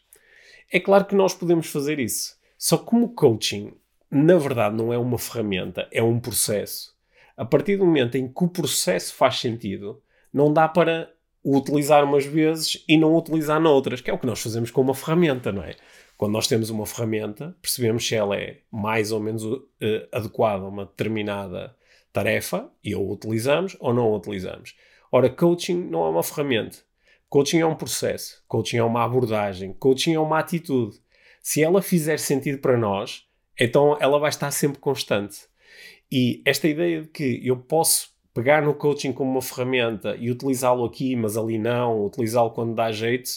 É 0.71 0.79
claro 0.79 1.05
que 1.05 1.15
nós 1.15 1.33
podemos 1.33 1.67
fazer 1.67 1.99
isso. 1.99 2.35
Só 2.57 2.77
como 2.77 3.13
coaching, 3.13 3.73
na 4.15 4.37
verdade, 4.37 4.73
não 4.77 4.93
é 4.93 4.97
uma 4.97 5.17
ferramenta, 5.17 5.89
é 5.91 6.01
um 6.01 6.21
processo. 6.21 6.95
A 7.35 7.43
partir 7.43 7.75
do 7.75 7.85
momento 7.85 8.15
em 8.15 8.31
que 8.31 8.43
o 8.45 8.47
processo 8.47 9.13
faz 9.13 9.41
sentido, 9.41 10.01
não 10.33 10.53
dá 10.53 10.69
para 10.69 11.11
o 11.43 11.57
utilizar 11.57 12.01
umas 12.01 12.25
vezes 12.25 12.81
e 12.87 12.97
não 12.97 13.13
utilizar 13.13 13.59
noutras, 13.59 13.99
que 13.99 14.09
é 14.09 14.13
o 14.13 14.17
que 14.17 14.25
nós 14.25 14.41
fazemos 14.41 14.71
com 14.71 14.79
uma 14.79 14.95
ferramenta, 14.95 15.51
não 15.51 15.61
é? 15.61 15.75
Quando 16.17 16.31
nós 16.31 16.47
temos 16.47 16.69
uma 16.69 16.85
ferramenta, 16.85 17.57
percebemos 17.61 18.07
se 18.07 18.15
ela 18.15 18.37
é 18.37 18.59
mais 18.71 19.11
ou 19.11 19.19
menos 19.19 19.43
uh, 19.43 19.61
adequada 20.13 20.63
a 20.63 20.69
uma 20.69 20.85
determinada 20.85 21.75
tarefa 22.13 22.71
e 22.81 22.93
a 22.93 22.97
utilizamos 22.97 23.75
ou 23.81 23.93
não 23.93 24.13
utilizamos. 24.13 24.77
Ora, 25.11 25.29
coaching 25.29 25.89
não 25.89 26.05
é 26.05 26.09
uma 26.09 26.23
ferramenta. 26.23 26.77
Coaching 27.27 27.59
é 27.59 27.65
um 27.65 27.75
processo. 27.75 28.41
Coaching 28.47 28.77
é 28.77 28.83
uma 28.83 29.03
abordagem. 29.03 29.73
Coaching 29.73 30.13
é 30.13 30.19
uma 30.21 30.39
atitude. 30.39 31.01
Se 31.41 31.61
ela 31.61 31.81
fizer 31.81 32.17
sentido 32.17 32.59
para 32.59 32.77
nós, 32.77 33.24
então 33.59 33.97
ela 33.99 34.19
vai 34.19 34.29
estar 34.29 34.51
sempre 34.51 34.79
constante. 34.79 35.47
E 36.11 36.41
esta 36.45 36.67
ideia 36.67 37.01
de 37.01 37.07
que 37.07 37.41
eu 37.45 37.57
posso 37.57 38.09
pegar 38.33 38.61
no 38.61 38.73
coaching 38.73 39.13
como 39.13 39.31
uma 39.31 39.41
ferramenta 39.41 40.15
e 40.17 40.29
utilizá-lo 40.29 40.83
aqui, 40.83 41.15
mas 41.15 41.37
ali 41.37 41.57
não, 41.57 42.05
utilizá-lo 42.05 42.51
quando 42.51 42.75
dá 42.75 42.91
jeito, 42.91 43.29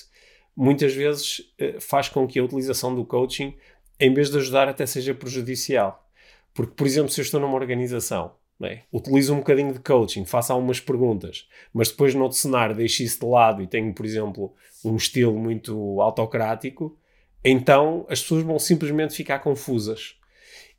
muitas 0.57 0.93
vezes 0.93 1.53
eh, 1.57 1.77
faz 1.81 2.09
com 2.09 2.27
que 2.27 2.39
a 2.39 2.45
utilização 2.45 2.95
do 2.95 3.05
coaching, 3.05 3.55
em 4.01 4.13
vez 4.13 4.29
de 4.29 4.39
ajudar, 4.39 4.69
até 4.69 4.85
seja 4.85 5.15
prejudicial. 5.15 6.05
Porque, 6.53 6.73
por 6.75 6.87
exemplo, 6.87 7.11
se 7.11 7.21
eu 7.21 7.23
estou 7.23 7.41
numa 7.41 7.55
organização, 7.55 8.33
é? 8.61 8.81
utilizo 8.93 9.33
um 9.33 9.39
bocadinho 9.39 9.73
de 9.73 9.79
coaching, 9.79 10.25
faço 10.25 10.53
algumas 10.53 10.81
perguntas, 10.81 11.47
mas 11.73 11.91
depois 11.91 12.13
no 12.13 12.25
outro 12.25 12.37
cenário 12.37 12.75
deixo 12.75 13.05
isso 13.05 13.21
de 13.21 13.27
lado 13.27 13.63
e 13.63 13.69
tenho, 13.69 13.95
por 13.95 14.05
exemplo, 14.05 14.53
um 14.85 14.97
estilo 14.97 15.39
muito 15.39 16.01
autocrático, 16.01 16.98
então 17.45 18.07
as 18.09 18.21
pessoas 18.23 18.43
vão 18.43 18.59
simplesmente 18.59 19.15
ficar 19.15 19.39
confusas. 19.41 20.17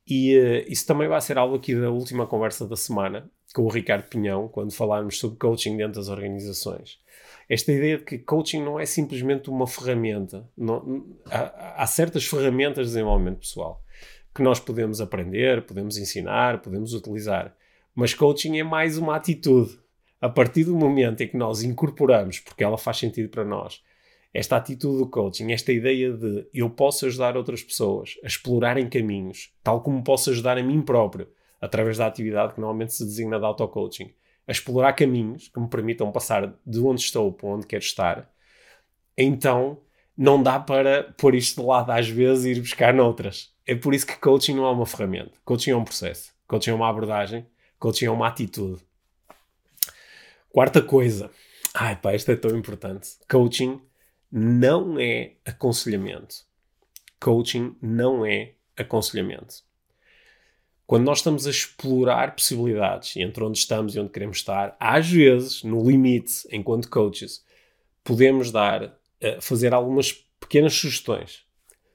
E 0.08 0.38
uh, 0.38 0.72
isso 0.72 0.86
também 0.88 1.08
vai 1.08 1.22
ser 1.22 1.38
algo 1.38 1.56
aqui 1.56 1.76
da 1.76 1.92
última 1.92 2.26
conversa 2.26 2.68
da 2.68 2.76
semana 2.76 3.30
com 3.54 3.64
o 3.64 3.70
Ricardo 3.70 4.08
Pinhão, 4.10 4.48
quando 4.48 4.74
falarmos 4.74 5.20
sobre 5.20 5.38
coaching 5.38 5.78
dentro 5.78 6.00
das 6.00 6.10
organizações 6.10 7.00
esta 7.50 7.72
ideia 7.72 7.98
de 7.98 8.04
que 8.04 8.20
coaching 8.20 8.62
não 8.62 8.80
é 8.80 8.86
simplesmente 8.86 9.50
uma 9.50 9.66
ferramenta. 9.66 10.48
Não, 10.56 11.04
há, 11.26 11.82
há, 11.82 11.88
certas 11.88 12.24
ferramentas 12.26 12.86
de 12.86 12.94
desenvolvimento 12.94 13.40
pessoal 13.40 13.84
que 14.34 14.44
nós 14.44 14.60
podemos 14.60 15.02
aprender, 15.02 15.66
podemos 15.66 15.98
ensinar, 15.98 16.62
podemos 16.62 16.94
utilizar. 16.94 17.56
Mas 17.96 18.14
coaching 18.14 18.60
é 18.60 18.64
mais 18.64 19.00
uma 19.00 19.16
atitude. 19.16 19.80
A 20.22 20.30
partir 20.30 20.66
do 20.66 20.76
momento 20.76 21.22
em 21.22 21.28
que 21.28 21.36
nós 21.36 21.64
incorporamos, 21.64 22.40
porque 22.40 22.64
ela 22.64 22.78
faz 22.78 22.98
sentido 22.98 23.30
para 23.30 23.44
nós, 23.44 23.82
esta 24.34 24.58
atitude 24.58 25.00
do 25.00 25.08
coaching, 25.08 25.52
esta 25.52 25.72
ideia 25.72 26.14
de 26.14 26.48
eu 26.54 26.70
posso 26.70 27.06
ajudar 27.06 27.36
outras 27.36 27.64
pessoas 27.64 28.16
a 28.24 28.28
explorarem 28.28 28.88
caminhos, 28.88 29.52
tal 29.64 29.82
como 29.82 30.04
posso 30.04 30.30
ajudar 30.30 30.58
a 30.58 30.64
mim 30.64 30.82
próprio, 30.82 31.28
através 31.60 31.98
da 31.98 32.06
atividade 32.06 32.54
que 32.54 32.60
normalmente 32.60 32.94
se 32.94 33.04
designa 33.04 33.40
de 33.40 33.46
auto-coaching 33.46 34.14
a 34.48 34.52
explorar 34.52 34.94
caminhos 34.94 35.48
que 35.48 35.60
me 35.60 35.70
permitam 35.70 36.12
passar 36.12 36.56
de 36.66 36.80
onde 36.80 37.02
estou 37.02 37.32
para 37.32 37.50
onde 37.50 37.68
quero 37.68 37.84
estar, 37.84 38.32
então 39.16 39.80
não 40.18 40.42
dá 40.42 40.60
para 40.60 41.14
pôr 41.18 41.36
isto 41.36 41.62
de 41.62 41.68
lado 41.68 41.92
às 41.92 42.10
vezes 42.10 42.46
e 42.46 42.50
ir 42.50 42.60
buscar 42.60 42.92
noutras. 42.92 43.54
É 43.66 43.76
por 43.76 43.94
isso 43.94 44.08
que 44.08 44.18
coaching 44.18 44.56
não 44.56 44.66
é 44.66 44.72
uma 44.72 44.88
ferramenta. 44.88 45.34
Coaching 45.46 45.72
é 45.72 45.76
um 45.76 45.84
processo. 45.84 46.34
Coaching 46.48 46.72
é 46.72 46.74
uma 46.74 46.90
abordagem. 46.90 47.46
Coaching 47.78 48.06
é 48.06 48.12
uma 48.12 48.28
atitude. 48.28 48.82
Quarta 50.50 50.82
coisa. 50.82 51.30
Ai 51.74 51.96
pá, 51.96 52.16
isto 52.16 52.32
é 52.32 52.36
tão 52.36 52.58
importante. 52.58 53.12
Coaching 53.30 53.80
não 54.32 55.00
é 55.00 55.34
aconselhamento. 55.46 56.48
coaching 57.20 57.76
não 57.82 58.26
é 58.26 58.54
aconselhamento. 58.78 59.64
Quando 60.88 61.06
nós 61.06 61.20
estamos 61.20 61.46
a 61.46 61.50
explorar 61.50 62.36
possibilidades 62.36 63.16
entre 63.18 63.44
onde 63.44 63.60
estamos 63.60 63.96
e 63.96 64.00
onde 64.00 64.12
queremos 64.12 64.38
estar, 64.38 64.76
às 64.80 65.10
vezes, 65.10 65.64
no 65.64 65.88
limite, 65.88 66.48
enquanto 66.52 66.90
coaches, 66.90 67.46
podemos 68.04 68.52
dar, 68.52 68.98
eh, 69.20 69.40
fazer 69.40 69.74
algumas 69.74 70.14
pequenas 70.40 70.74
sugestões, 70.74 71.44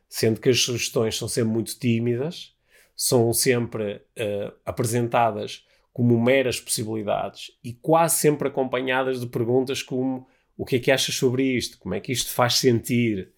sendo 0.08 0.40
que 0.40 0.48
as 0.48 0.60
sugestões 0.60 1.16
são 1.16 1.26
sempre 1.26 1.50
muito 1.50 1.76
tímidas, 1.76 2.54
são 2.96 3.32
sempre 3.32 3.96
uh, 3.96 4.52
apresentadas 4.64 5.66
como 5.92 6.20
meras 6.20 6.60
possibilidades 6.60 7.50
e 7.62 7.72
quase 7.72 8.16
sempre 8.16 8.48
acompanhadas 8.48 9.20
de 9.20 9.26
perguntas 9.26 9.82
como 9.82 10.28
o 10.56 10.64
que 10.64 10.76
é 10.76 10.78
que 10.78 10.90
achas 10.90 11.14
sobre 11.14 11.42
isto? 11.42 11.78
Como 11.78 11.94
é 11.94 12.00
que 12.00 12.12
isto 12.12 12.30
faz 12.30 12.54
sentir? 12.54 13.32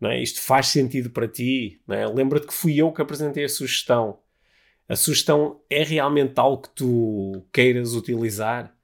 Não 0.00 0.10
é? 0.10 0.22
Isto 0.22 0.40
faz 0.40 0.68
sentido 0.68 1.10
para 1.10 1.28
ti? 1.28 1.80
É? 1.88 2.06
Lembra-te 2.06 2.46
que 2.46 2.54
fui 2.54 2.76
eu 2.76 2.92
que 2.92 3.02
apresentei 3.02 3.44
a 3.44 3.48
sugestão. 3.48 4.18
A 4.88 4.96
sugestão 4.96 5.60
é 5.68 5.82
realmente 5.82 6.38
algo 6.38 6.62
que 6.62 6.70
tu 6.70 7.44
queiras 7.52 7.94
utilizar? 7.94 8.74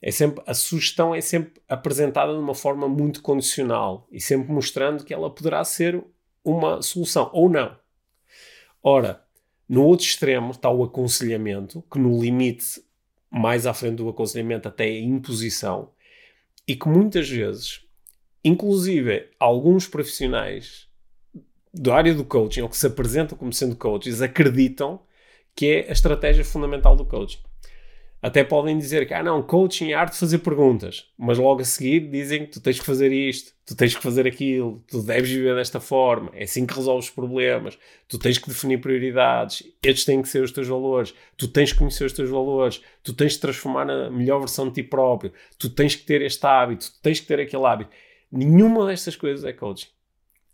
É 0.00 0.10
sempre, 0.10 0.42
a 0.46 0.54
sugestão 0.54 1.14
é 1.14 1.20
sempre 1.20 1.60
apresentada 1.68 2.32
de 2.32 2.38
uma 2.38 2.54
forma 2.54 2.88
muito 2.88 3.22
condicional 3.22 4.08
e 4.10 4.20
sempre 4.20 4.50
mostrando 4.52 5.04
que 5.04 5.14
ela 5.14 5.32
poderá 5.32 5.62
ser 5.64 6.02
uma 6.44 6.82
solução 6.82 7.30
ou 7.32 7.48
não. 7.48 7.76
Ora, 8.82 9.22
no 9.68 9.84
outro 9.84 10.04
extremo 10.04 10.50
está 10.50 10.68
o 10.68 10.82
aconselhamento, 10.82 11.84
que 11.90 11.98
no 11.98 12.20
limite, 12.20 12.82
mais 13.30 13.66
à 13.66 13.72
frente 13.72 13.96
do 13.96 14.08
aconselhamento, 14.08 14.68
até 14.68 14.88
é 14.88 14.98
a 14.98 15.00
imposição, 15.00 15.90
e 16.66 16.76
que 16.76 16.88
muitas 16.88 17.28
vezes, 17.28 17.80
inclusive 18.44 19.30
alguns 19.38 19.86
profissionais 19.86 20.88
da 21.72 21.94
área 21.94 22.14
do 22.14 22.24
coaching 22.24 22.60
ou 22.62 22.68
que 22.68 22.76
se 22.76 22.86
apresentam 22.86 23.36
como 23.36 23.52
sendo 23.52 23.76
coaches 23.76 24.20
acreditam 24.20 25.00
que 25.54 25.66
é 25.66 25.88
a 25.88 25.92
estratégia 25.92 26.44
fundamental 26.44 26.96
do 26.96 27.04
coaching. 27.04 27.40
Até 28.22 28.44
podem 28.44 28.78
dizer 28.78 29.04
que, 29.04 29.12
ah 29.14 29.22
não, 29.22 29.42
coaching 29.42 29.90
é 29.90 29.94
arte 29.94 30.12
de 30.12 30.20
fazer 30.20 30.38
perguntas, 30.38 31.08
mas 31.18 31.38
logo 31.38 31.60
a 31.60 31.64
seguir 31.64 32.08
dizem 32.08 32.46
que 32.46 32.52
tu 32.52 32.60
tens 32.60 32.78
que 32.78 32.86
fazer 32.86 33.10
isto, 33.10 33.52
tu 33.66 33.74
tens 33.74 33.96
que 33.96 34.00
fazer 34.00 34.28
aquilo, 34.28 34.80
tu 34.86 35.02
deves 35.02 35.28
viver 35.28 35.56
desta 35.56 35.80
forma, 35.80 36.30
é 36.32 36.44
assim 36.44 36.64
que 36.64 36.72
resolves 36.72 37.10
problemas, 37.10 37.76
tu 38.06 38.20
tens 38.20 38.38
que 38.38 38.48
definir 38.48 38.80
prioridades, 38.80 39.64
estes 39.82 40.04
têm 40.04 40.22
que 40.22 40.28
ser 40.28 40.44
os 40.44 40.52
teus 40.52 40.68
valores, 40.68 41.12
tu 41.36 41.48
tens 41.48 41.72
que 41.72 41.80
conhecer 41.80 42.04
os 42.04 42.12
teus 42.12 42.30
valores, 42.30 42.80
tu 43.02 43.12
tens 43.12 43.34
que 43.34 43.40
transformar 43.40 43.86
na 43.86 44.08
melhor 44.08 44.38
versão 44.38 44.68
de 44.68 44.74
ti 44.74 44.82
próprio, 44.84 45.32
tu 45.58 45.68
tens 45.68 45.96
que 45.96 46.04
ter 46.04 46.22
este 46.22 46.46
hábito, 46.46 46.92
tu 46.92 47.02
tens 47.02 47.18
que 47.18 47.26
ter 47.26 47.40
aquele 47.40 47.66
hábito. 47.66 47.90
Nenhuma 48.30 48.86
destas 48.86 49.16
coisas 49.16 49.44
é 49.44 49.52
coaching. 49.52 49.88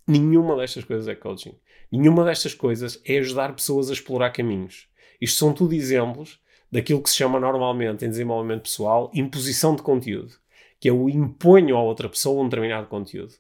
Nenhuma 0.07 0.57
destas 0.57 0.85
coisas 0.85 1.07
é 1.07 1.15
coaching. 1.15 1.55
Nenhuma 1.93 2.25
destas 2.25 2.55
coisas 2.55 2.99
é 3.05 3.19
ajudar 3.19 3.55
pessoas 3.55 3.91
a 3.91 3.93
explorar 3.93 4.31
caminhos. 4.31 4.89
Isto 5.21 5.39
são 5.39 5.53
tudo 5.53 5.75
exemplos 5.75 6.41
daquilo 6.71 7.03
que 7.03 7.11
se 7.11 7.17
chama 7.17 7.41
normalmente 7.41 8.05
em 8.05 8.09
desenvolvimento 8.09 8.63
pessoal 8.63 9.11
imposição 9.15 9.75
de 9.75 9.83
conteúdo, 9.83 10.35
que 10.79 10.89
é 10.89 10.93
o 10.93 11.09
imponho 11.09 11.77
a 11.77 11.83
outra 11.83 12.09
pessoa 12.09 12.43
um 12.43 12.49
determinado 12.49 12.87
conteúdo. 12.89 13.35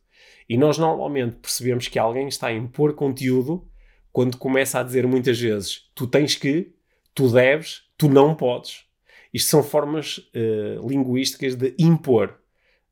E 0.49 0.57
nós 0.57 0.79
normalmente 0.79 1.37
percebemos 1.37 1.88
que 1.88 1.99
alguém 1.99 2.29
está 2.29 2.49
a 2.49 2.53
impor 2.53 2.95
conteúdo 2.95 3.69
quando 4.12 4.38
começa 4.38 4.81
a 4.81 4.83
dizer 4.83 5.07
muitas 5.07 5.38
vezes 5.38 5.91
tu 5.95 6.07
tens 6.07 6.35
que, 6.35 6.73
tu 7.14 7.31
deves, 7.31 7.83
tu 7.97 8.09
não 8.09 8.35
podes. 8.35 8.85
Isto 9.33 9.51
são 9.51 9.62
formas 9.62 10.19
uh, 10.19 10.88
linguísticas 10.88 11.55
de 11.55 11.75
impor 11.79 12.38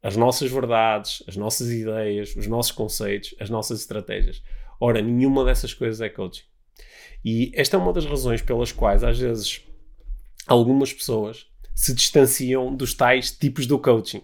as 0.02 0.16
nossas 0.16 0.52
verdades, 0.52 1.22
as 1.26 1.36
nossas 1.36 1.68
ideias, 1.72 2.36
os 2.36 2.46
nossos 2.46 2.70
conceitos, 2.70 3.34
as 3.40 3.50
nossas 3.50 3.80
estratégias. 3.80 4.40
Ora, 4.78 5.02
nenhuma 5.02 5.44
dessas 5.44 5.74
coisas 5.74 6.00
é 6.00 6.08
coaching. 6.08 6.44
E 7.24 7.50
esta 7.54 7.76
é 7.76 7.80
uma 7.80 7.92
das 7.92 8.06
razões 8.06 8.40
pelas 8.40 8.70
quais, 8.70 9.02
às 9.02 9.18
vezes, 9.18 9.65
algumas 10.46 10.92
pessoas 10.92 11.46
se 11.74 11.94
distanciam 11.94 12.74
dos 12.74 12.94
tais 12.94 13.30
tipos 13.30 13.66
do 13.66 13.78
coaching. 13.78 14.22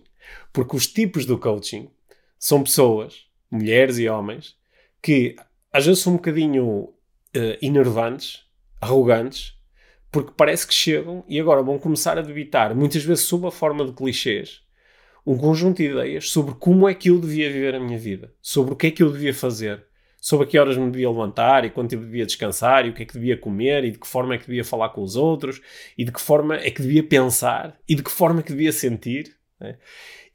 Porque 0.52 0.76
os 0.76 0.86
tipos 0.86 1.26
do 1.26 1.38
coaching 1.38 1.90
são 2.38 2.62
pessoas, 2.62 3.26
mulheres 3.50 3.98
e 3.98 4.08
homens, 4.08 4.56
que 5.02 5.36
às 5.72 5.86
vezes 5.86 6.02
são 6.02 6.14
um 6.14 6.16
bocadinho 6.16 6.66
uh, 6.66 6.94
enervantes, 7.60 8.44
arrogantes, 8.80 9.54
porque 10.10 10.32
parece 10.36 10.66
que 10.66 10.74
chegam 10.74 11.24
e 11.26 11.40
agora 11.40 11.62
vão 11.62 11.78
começar 11.78 12.18
a 12.18 12.22
debitar, 12.22 12.74
muitas 12.74 13.02
vezes 13.02 13.24
sob 13.24 13.46
a 13.46 13.50
forma 13.50 13.84
de 13.84 13.92
clichês, 13.92 14.60
um 15.24 15.38
conjunto 15.38 15.78
de 15.78 15.90
ideias 15.90 16.28
sobre 16.30 16.54
como 16.54 16.88
é 16.88 16.94
que 16.94 17.08
eu 17.08 17.18
devia 17.18 17.50
viver 17.50 17.74
a 17.74 17.80
minha 17.80 17.98
vida, 17.98 18.34
sobre 18.42 18.74
o 18.74 18.76
que 18.76 18.88
é 18.88 18.90
que 18.90 19.02
eu 19.02 19.10
devia 19.10 19.32
fazer, 19.32 19.86
sobre 20.22 20.46
a 20.46 20.48
que 20.48 20.56
horas 20.56 20.78
me 20.78 20.88
devia 20.88 21.10
levantar 21.10 21.64
e 21.64 21.70
quanto 21.70 21.90
tempo 21.90 22.04
devia 22.04 22.24
descansar 22.24 22.86
e 22.86 22.90
o 22.90 22.94
que 22.94 23.02
é 23.02 23.04
que 23.04 23.14
devia 23.14 23.36
comer 23.36 23.84
e 23.84 23.90
de 23.90 23.98
que 23.98 24.06
forma 24.06 24.36
é 24.36 24.38
que 24.38 24.46
devia 24.46 24.64
falar 24.64 24.90
com 24.90 25.02
os 25.02 25.16
outros 25.16 25.60
e 25.98 26.04
de 26.04 26.12
que 26.12 26.20
forma 26.20 26.54
é 26.54 26.70
que 26.70 26.80
devia 26.80 27.02
pensar 27.02 27.76
e 27.88 27.96
de 27.96 28.04
que 28.04 28.10
forma 28.10 28.38
é 28.38 28.42
que 28.44 28.52
devia 28.52 28.70
sentir. 28.70 29.34
Né? 29.58 29.76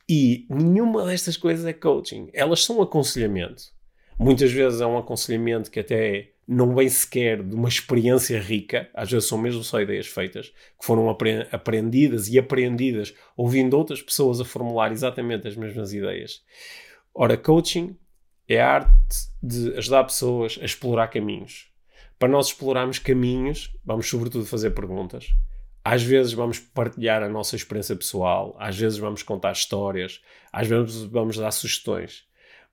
E 0.09 0.45
nenhuma 0.49 1.05
destas 1.05 1.37
coisas 1.37 1.65
é 1.65 1.71
coaching. 1.71 2.29
Elas 2.33 2.65
são 2.65 2.81
aconselhamento. 2.81 3.63
Muitas 4.19 4.51
vezes 4.51 4.81
é 4.81 4.85
um 4.85 4.97
aconselhamento 4.97 5.71
que 5.71 5.79
até 5.79 6.31
não 6.45 6.75
vem 6.75 6.89
sequer 6.89 7.41
de 7.41 7.55
uma 7.55 7.69
experiência 7.69 8.37
rica, 8.41 8.89
às 8.93 9.09
vezes 9.09 9.29
são 9.29 9.37
mesmo 9.37 9.63
só 9.63 9.79
ideias 9.79 10.07
feitas, 10.07 10.49
que 10.49 10.85
foram 10.85 11.09
aprendidas 11.09 12.27
e 12.27 12.37
apreendidas 12.37 13.13
ouvindo 13.37 13.77
outras 13.77 14.01
pessoas 14.01 14.41
a 14.41 14.45
formular 14.45 14.91
exatamente 14.91 15.47
as 15.47 15.55
mesmas 15.55 15.93
ideias. 15.93 16.43
Ora, 17.13 17.37
coaching 17.37 17.95
é 18.47 18.61
a 18.61 18.75
arte 18.75 19.27
de 19.43 19.73
ajudar 19.77 20.05
pessoas 20.05 20.57
a 20.61 20.65
explorar 20.65 21.09
caminhos. 21.09 21.67
Para 22.17 22.29
nós 22.29 22.47
explorarmos 22.47 22.97
caminhos, 22.97 23.75
vamos 23.85 24.07
sobretudo 24.09 24.45
fazer 24.45 24.71
perguntas. 24.71 25.27
Às 25.83 26.01
vezes 26.01 26.33
vamos 26.33 26.57
partilhar 26.57 27.21
a 27.23 27.29
nossa 27.29 27.55
experiência 27.55 27.95
pessoal, 27.95 28.55
às 28.57 28.77
vezes 28.77 28.97
vamos 28.97 29.21
contar 29.21 29.51
histórias, 29.51 30.21
às 30.51 30.67
vezes 30.67 31.03
vamos 31.03 31.37
dar 31.37 31.51
sugestões, 31.51 32.23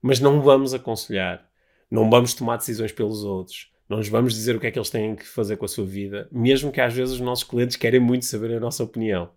mas 0.00 0.20
não 0.20 0.40
vamos 0.40 0.74
aconselhar, 0.74 1.48
não 1.90 2.08
vamos 2.08 2.34
tomar 2.34 2.56
decisões 2.56 2.90
pelos 2.90 3.22
outros, 3.22 3.70
não 3.88 3.98
nos 3.98 4.08
vamos 4.08 4.34
dizer 4.34 4.56
o 4.56 4.60
que 4.60 4.66
é 4.66 4.70
que 4.70 4.78
eles 4.78 4.90
têm 4.90 5.14
que 5.14 5.26
fazer 5.26 5.56
com 5.56 5.64
a 5.64 5.68
sua 5.68 5.84
vida, 5.84 6.28
mesmo 6.32 6.72
que 6.72 6.80
às 6.80 6.92
vezes 6.92 7.14
os 7.14 7.20
nossos 7.20 7.44
clientes 7.44 7.76
querem 7.76 8.00
muito 8.00 8.24
saber 8.24 8.56
a 8.56 8.60
nossa 8.60 8.82
opinião. 8.82 9.30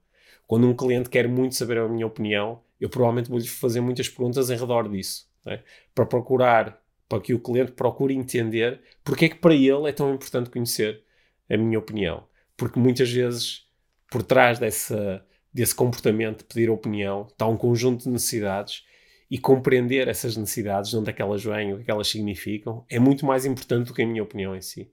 Quando 0.47 0.67
um 0.67 0.76
cliente 0.76 1.10
quer 1.10 1.28
muito 1.28 1.56
saber 1.56 1.78
a 1.78 1.88
minha 1.88 2.08
opinião, 2.08 2.62
eu 2.80 2.89
provavelmente 2.89 3.30
vou-lhe 3.30 3.47
fazer 3.47 3.82
muitas 3.82 4.08
perguntas 4.08 4.50
em 4.50 4.56
redor 4.56 4.89
disso 4.89 5.28
é? 5.49 5.63
para 5.93 6.05
procurar, 6.05 6.81
para 7.07 7.21
que 7.21 7.33
o 7.33 7.39
cliente 7.39 7.71
procure 7.71 8.13
entender 8.13 8.81
porque 9.03 9.25
é 9.25 9.29
que 9.29 9.36
para 9.36 9.53
ele 9.53 9.88
é 9.88 9.91
tão 9.91 10.13
importante 10.13 10.49
conhecer 10.49 11.03
a 11.49 11.57
minha 11.57 11.79
opinião. 11.79 12.27
Porque 12.55 12.79
muitas 12.79 13.10
vezes, 13.10 13.65
por 14.12 14.23
trás 14.23 14.60
dessa, 14.60 15.25
desse 15.53 15.73
comportamento 15.73 16.39
de 16.39 16.43
pedir 16.45 16.69
opinião, 16.69 17.27
está 17.29 17.47
um 17.47 17.57
conjunto 17.57 18.03
de 18.03 18.10
necessidades 18.10 18.83
e 19.29 19.38
compreender 19.38 20.07
essas 20.07 20.38
necessidades, 20.38 20.89
de 20.89 20.97
onde 20.97 21.10
é 21.10 21.13
que 21.13 21.21
elas 21.21 21.43
vêm, 21.43 21.73
o 21.73 21.77
que, 21.77 21.81
é 21.83 21.86
que 21.86 21.91
elas 21.91 22.07
significam, 22.07 22.86
é 22.89 22.99
muito 22.99 23.25
mais 23.25 23.45
importante 23.45 23.88
do 23.88 23.93
que 23.93 24.01
a 24.01 24.07
minha 24.07 24.23
opinião 24.23 24.55
em 24.55 24.62
si. 24.62 24.89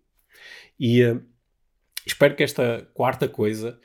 E 0.79 1.05
uh, 1.05 1.23
espero 2.07 2.35
que 2.35 2.43
esta 2.43 2.89
quarta 2.95 3.29
coisa 3.29 3.79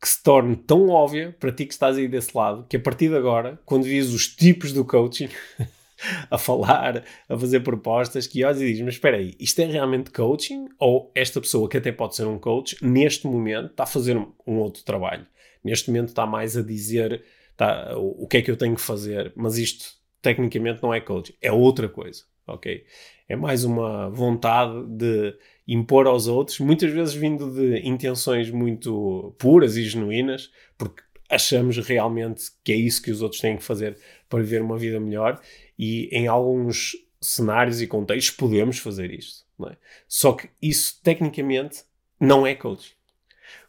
que 0.00 0.08
se 0.08 0.22
torne 0.22 0.54
tão 0.56 0.88
óbvia 0.88 1.36
para 1.40 1.50
ti 1.50 1.66
que 1.66 1.72
estás 1.72 1.96
aí 1.96 2.06
desse 2.06 2.36
lado, 2.36 2.64
que 2.68 2.76
a 2.76 2.80
partir 2.80 3.08
de 3.08 3.16
agora, 3.16 3.60
quando 3.64 3.82
vis 3.82 4.12
os 4.12 4.28
tipos 4.28 4.72
do 4.72 4.84
coaching, 4.84 5.28
a 6.30 6.38
falar, 6.38 7.04
a 7.28 7.38
fazer 7.38 7.60
propostas, 7.60 8.26
que 8.26 8.44
olhas 8.44 8.60
e 8.60 8.66
dizes, 8.66 8.82
mas 8.82 8.94
espera 8.94 9.16
aí, 9.16 9.34
isto 9.38 9.60
é 9.60 9.64
realmente 9.66 10.10
coaching? 10.10 10.68
Ou 10.78 11.10
esta 11.14 11.40
pessoa, 11.40 11.68
que 11.68 11.76
até 11.76 11.92
pode 11.92 12.16
ser 12.16 12.26
um 12.26 12.38
coach, 12.38 12.76
neste 12.82 13.26
momento 13.26 13.70
está 13.70 13.84
a 13.84 13.86
fazer 13.86 14.16
um, 14.16 14.32
um 14.46 14.58
outro 14.58 14.82
trabalho? 14.84 15.26
Neste 15.62 15.90
momento 15.90 16.08
está 16.08 16.26
mais 16.26 16.56
a 16.56 16.62
dizer 16.62 17.22
tá, 17.56 17.96
o, 17.96 18.24
o 18.24 18.28
que 18.28 18.38
é 18.38 18.42
que 18.42 18.50
eu 18.50 18.56
tenho 18.56 18.74
que 18.74 18.80
fazer, 18.80 19.32
mas 19.36 19.58
isto 19.58 19.96
tecnicamente 20.22 20.82
não 20.82 20.92
é 20.92 21.00
coaching, 21.00 21.34
é 21.40 21.52
outra 21.52 21.88
coisa, 21.88 22.22
ok? 22.46 22.84
É 23.28 23.36
mais 23.36 23.64
uma 23.64 24.08
vontade 24.10 24.86
de 24.86 25.34
impor 25.66 26.06
aos 26.06 26.26
outros, 26.26 26.60
muitas 26.60 26.90
vezes 26.90 27.14
vindo 27.14 27.52
de 27.52 27.86
intenções 27.86 28.50
muito 28.50 29.34
puras 29.38 29.76
e 29.76 29.84
genuínas, 29.84 30.50
porque 30.78 31.02
achamos 31.28 31.76
realmente 31.76 32.44
que 32.64 32.72
é 32.72 32.76
isso 32.76 33.02
que 33.02 33.10
os 33.10 33.20
outros 33.20 33.40
têm 33.40 33.56
que 33.56 33.62
fazer 33.62 33.98
para 34.28 34.40
viver 34.40 34.62
uma 34.62 34.78
vida 34.78 34.98
melhor 34.98 35.38
e 35.78 36.08
em 36.10 36.26
alguns 36.26 36.96
cenários 37.20 37.80
e 37.80 37.86
contextos 37.86 38.34
podemos 38.34 38.78
fazer 38.78 39.12
isto. 39.12 39.46
É? 39.66 39.76
Só 40.06 40.32
que 40.32 40.48
isso 40.62 41.00
tecnicamente 41.02 41.82
não 42.20 42.46
é 42.46 42.54
coaching. 42.54 42.94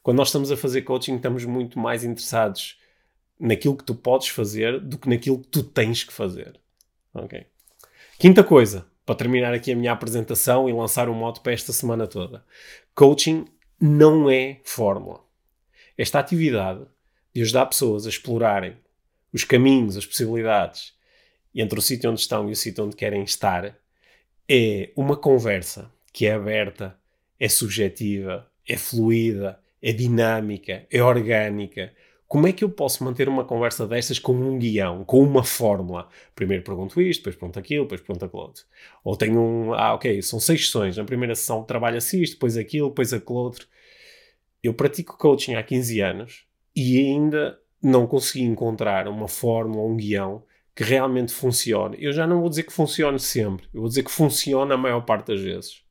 Quando 0.04 0.18
nós 0.18 0.28
estamos 0.30 0.52
a 0.52 0.58
fazer 0.58 0.84
coaching, 0.84 1.16
estamos 1.16 1.46
muito 1.46 1.80
mais 1.80 2.04
interessados 2.04 2.80
naquilo 3.40 3.76
que 3.76 3.84
tu 3.84 3.96
podes 3.96 4.28
fazer 4.30 4.80
do 4.80 4.98
que 4.98 5.10
naquilo 5.10 5.40
que 5.40 5.48
tu 5.48 5.64
tens 5.64 6.04
que 6.04 6.14
fazer. 6.14 6.60
Ok? 7.14 7.46
Quinta 8.18 8.44
coisa, 8.44 8.86
para 9.06 9.16
terminar 9.16 9.54
aqui 9.54 9.72
a 9.72 9.76
minha 9.76 9.92
apresentação 9.92 10.70
e 10.70 10.74
lançar 10.74 11.10
um 11.10 11.14
moto 11.14 11.42
para 11.42 11.54
esta 11.54 11.74
semana 11.74 12.06
toda. 12.06 12.46
Coaching 12.94 13.46
não 13.80 14.30
é 14.30 14.60
fórmula. 14.64 15.22
Esta 15.98 16.20
atividade 16.20 16.86
de 17.34 17.42
ajudar 17.42 17.66
pessoas 17.66 18.06
a 18.06 18.10
explorarem 18.10 18.78
os 19.34 19.44
caminhos, 19.44 19.98
as 19.98 20.06
possibilidades 20.06 20.94
entre 21.56 21.80
o 21.80 21.82
sítio 21.82 22.10
onde 22.10 22.20
estão 22.20 22.50
e 22.50 22.52
o 22.52 22.56
sítio 22.56 22.86
onde 22.86 22.96
querem 22.96 23.24
estar, 23.24 23.76
é 24.48 24.92
uma 24.96 25.16
conversa 25.16 25.92
que 26.12 26.26
é 26.26 26.34
aberta, 26.34 26.98
é 27.40 27.48
subjetiva, 27.48 28.50
é 28.68 28.78
fluida, 28.78 29.60
é 29.82 29.92
dinâmica, 29.92 30.86
é 30.92 31.02
orgânica. 31.02 31.94
Como 32.28 32.48
é 32.48 32.54
que 32.54 32.64
eu 32.64 32.70
posso 32.70 33.04
manter 33.04 33.28
uma 33.28 33.44
conversa 33.44 33.88
destas 33.88 34.20
com 34.20 34.34
um 34.34 34.60
guião, 34.60 35.04
com 35.04 35.24
uma 35.24 35.44
fórmula? 35.44 36.08
Primeiro 36.36 36.64
pergunto 36.64 37.02
isto, 37.02 37.22
depois 37.22 37.36
pergunto 37.36 37.60
aquilo, 37.60 37.86
depois 37.86 38.02
pergunto 38.02 38.26
aquilo 38.26 38.42
outro. 38.42 38.64
Ou 39.04 39.16
tenho 39.16 39.40
um, 39.40 39.74
ah, 39.74 39.96
ok, 39.96 40.22
são 40.22 40.40
seis 40.40 40.66
sessões, 40.66 40.98
na 40.98 41.04
primeira 41.04 41.34
sessão 41.34 41.64
trabalha-se 41.64 42.22
isto, 42.22 42.34
depois 42.34 42.58
aquilo, 42.58 42.90
depois 42.90 43.14
aquilo 43.14 43.40
outro. 43.40 43.68
Eu 44.62 44.74
pratico 44.74 45.18
coaching 45.18 45.56
há 45.56 45.64
15 45.64 46.02
anos 46.02 46.46
e 46.76 46.98
ainda 47.00 47.60
não 47.82 48.06
consegui 48.06 48.44
encontrar 48.44 49.08
uma 49.08 49.28
fórmula, 49.28 49.88
um 49.88 49.96
guião 49.96 50.44
que 50.80 50.86
realmente 50.86 51.34
funcione. 51.34 51.98
Eu 52.00 52.14
já 52.14 52.26
não 52.26 52.40
vou 52.40 52.48
dizer 52.48 52.64
que 52.64 52.72
funcione 52.72 53.20
sempre, 53.20 53.68
eu 53.74 53.82
vou 53.82 53.90
dizer 53.90 54.02
que 54.02 54.10
funciona 54.10 54.76
a 54.76 54.78
maior 54.78 55.02
parte 55.02 55.28
das 55.28 55.42
vezes. 55.42 55.84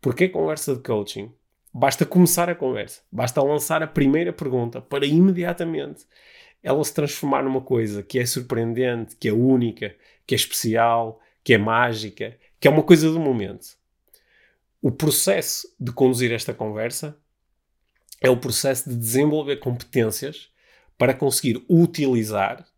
Porque 0.00 0.28
conversa 0.28 0.76
de 0.76 0.82
coaching 0.82 1.34
basta 1.74 2.06
começar 2.06 2.48
a 2.48 2.54
conversa, 2.54 3.00
basta 3.10 3.42
lançar 3.42 3.82
a 3.82 3.88
primeira 3.88 4.32
pergunta 4.32 4.80
para 4.80 5.04
imediatamente 5.04 6.06
ela 6.62 6.84
se 6.84 6.94
transformar 6.94 7.42
numa 7.42 7.60
coisa 7.60 8.04
que 8.04 8.20
é 8.20 8.24
surpreendente, 8.24 9.16
que 9.16 9.28
é 9.28 9.32
única, 9.32 9.96
que 10.24 10.32
é 10.32 10.36
especial, 10.36 11.20
que 11.42 11.54
é 11.54 11.58
mágica, 11.58 12.38
que 12.60 12.68
é 12.68 12.70
uma 12.70 12.84
coisa 12.84 13.10
do 13.10 13.18
momento. 13.18 13.76
O 14.80 14.92
processo 14.92 15.66
de 15.80 15.90
conduzir 15.90 16.30
esta 16.30 16.54
conversa 16.54 17.18
é 18.20 18.30
o 18.30 18.36
processo 18.36 18.88
de 18.90 18.94
desenvolver 18.94 19.56
competências 19.56 20.50
para 20.96 21.14
conseguir 21.14 21.64
utilizar 21.68 22.69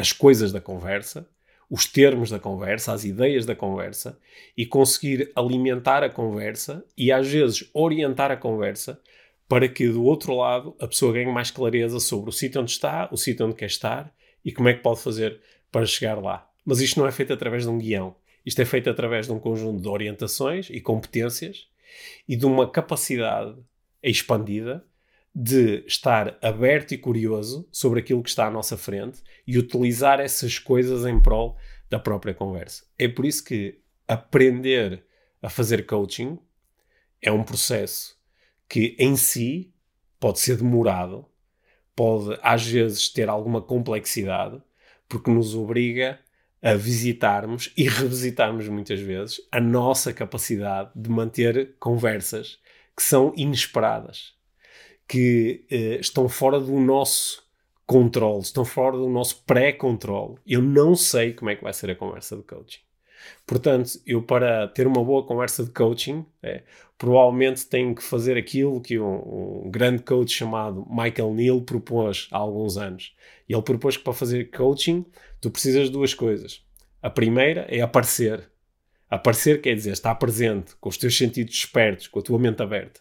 as 0.00 0.12
coisas 0.12 0.50
da 0.50 0.62
conversa, 0.62 1.28
os 1.68 1.84
termos 1.84 2.30
da 2.30 2.38
conversa, 2.38 2.94
as 2.94 3.04
ideias 3.04 3.44
da 3.44 3.54
conversa 3.54 4.18
e 4.56 4.64
conseguir 4.64 5.30
alimentar 5.36 6.02
a 6.02 6.08
conversa 6.08 6.82
e 6.96 7.12
às 7.12 7.28
vezes 7.28 7.68
orientar 7.74 8.30
a 8.30 8.36
conversa 8.36 8.98
para 9.46 9.68
que 9.68 9.86
do 9.88 10.02
outro 10.02 10.34
lado 10.34 10.74
a 10.80 10.88
pessoa 10.88 11.12
ganhe 11.12 11.30
mais 11.30 11.50
clareza 11.50 12.00
sobre 12.00 12.30
o 12.30 12.32
sítio 12.32 12.62
onde 12.62 12.70
está, 12.70 13.10
o 13.12 13.16
sítio 13.18 13.44
onde 13.44 13.54
quer 13.54 13.66
estar 13.66 14.10
e 14.42 14.50
como 14.50 14.70
é 14.70 14.74
que 14.74 14.82
pode 14.82 15.00
fazer 15.00 15.38
para 15.70 15.84
chegar 15.84 16.18
lá. 16.18 16.48
Mas 16.64 16.80
isto 16.80 16.98
não 16.98 17.06
é 17.06 17.12
feito 17.12 17.32
através 17.34 17.64
de 17.64 17.68
um 17.68 17.78
guião. 17.78 18.16
Isto 18.44 18.62
é 18.62 18.64
feito 18.64 18.88
através 18.88 19.26
de 19.26 19.32
um 19.32 19.38
conjunto 19.38 19.82
de 19.82 19.88
orientações 19.88 20.70
e 20.70 20.80
competências 20.80 21.68
e 22.26 22.36
de 22.36 22.46
uma 22.46 22.70
capacidade 22.70 23.54
expandida 24.02 24.82
de 25.34 25.84
estar 25.86 26.36
aberto 26.42 26.92
e 26.92 26.98
curioso 26.98 27.68
sobre 27.70 28.00
aquilo 28.00 28.22
que 28.22 28.28
está 28.28 28.46
à 28.46 28.50
nossa 28.50 28.76
frente 28.76 29.22
e 29.46 29.58
utilizar 29.58 30.20
essas 30.20 30.58
coisas 30.58 31.06
em 31.06 31.20
prol 31.20 31.56
da 31.88 31.98
própria 31.98 32.34
conversa. 32.34 32.84
É 32.98 33.06
por 33.08 33.24
isso 33.24 33.44
que 33.44 33.80
aprender 34.08 35.04
a 35.40 35.48
fazer 35.48 35.86
coaching 35.86 36.38
é 37.22 37.30
um 37.30 37.44
processo 37.44 38.18
que 38.68 38.96
em 38.98 39.16
si 39.16 39.72
pode 40.18 40.40
ser 40.40 40.56
demorado, 40.56 41.26
pode 41.94 42.38
às 42.42 42.66
vezes 42.66 43.08
ter 43.08 43.28
alguma 43.28 43.62
complexidade, 43.62 44.60
porque 45.08 45.30
nos 45.30 45.54
obriga 45.54 46.18
a 46.62 46.74
visitarmos 46.74 47.72
e 47.76 47.88
revisitarmos 47.88 48.68
muitas 48.68 49.00
vezes 49.00 49.40
a 49.50 49.60
nossa 49.60 50.12
capacidade 50.12 50.90
de 50.94 51.08
manter 51.08 51.76
conversas 51.78 52.58
que 52.96 53.02
são 53.02 53.32
inesperadas 53.36 54.39
que 55.10 55.66
uh, 55.72 56.00
estão 56.00 56.28
fora 56.28 56.60
do 56.60 56.78
nosso 56.78 57.42
controle, 57.84 58.42
estão 58.42 58.64
fora 58.64 58.96
do 58.96 59.08
nosso 59.08 59.42
pré-controle. 59.44 60.36
Eu 60.46 60.62
não 60.62 60.94
sei 60.94 61.32
como 61.32 61.50
é 61.50 61.56
que 61.56 61.64
vai 61.64 61.72
ser 61.72 61.90
a 61.90 61.96
conversa 61.96 62.36
de 62.36 62.44
coaching. 62.44 62.78
Portanto, 63.44 64.00
eu 64.06 64.22
para 64.22 64.68
ter 64.68 64.86
uma 64.86 65.02
boa 65.02 65.26
conversa 65.26 65.64
de 65.64 65.70
coaching, 65.72 66.24
é, 66.40 66.62
provavelmente 66.96 67.66
tenho 67.66 67.92
que 67.92 68.04
fazer 68.04 68.38
aquilo 68.38 68.80
que 68.80 69.00
um, 69.00 69.64
um, 69.64 69.68
grande 69.68 70.04
coach 70.04 70.32
chamado 70.32 70.86
Michael 70.88 71.34
Neal 71.34 71.60
propôs 71.60 72.28
há 72.30 72.38
alguns 72.38 72.76
anos. 72.76 73.12
E 73.48 73.52
ele 73.52 73.62
propôs 73.62 73.96
que 73.96 74.04
para 74.04 74.12
fazer 74.12 74.48
coaching 74.52 75.04
tu 75.40 75.50
precisas 75.50 75.86
de 75.86 75.90
duas 75.90 76.14
coisas. 76.14 76.64
A 77.02 77.10
primeira 77.10 77.66
é 77.68 77.80
aparecer. 77.80 78.48
Aparecer 79.10 79.60
quer 79.60 79.74
dizer 79.74 79.90
estar 79.90 80.14
presente, 80.14 80.76
com 80.80 80.88
os 80.88 80.96
teus 80.96 81.18
sentidos 81.18 81.56
espertos, 81.56 82.06
com 82.06 82.20
a 82.20 82.22
tua 82.22 82.38
mente 82.38 82.62
aberta. 82.62 83.00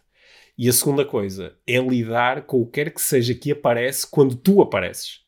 E 0.61 0.67
a 0.67 0.73
segunda 0.73 1.05
coisa 1.05 1.55
é 1.65 1.77
lidar 1.77 2.41
com 2.41 2.59
o 2.59 2.65
que 2.65 2.83
quer 2.83 2.93
que 2.93 3.01
seja 3.01 3.33
que 3.33 3.49
aparece 3.49 4.05
quando 4.05 4.35
tu 4.35 4.61
apareces. 4.61 5.21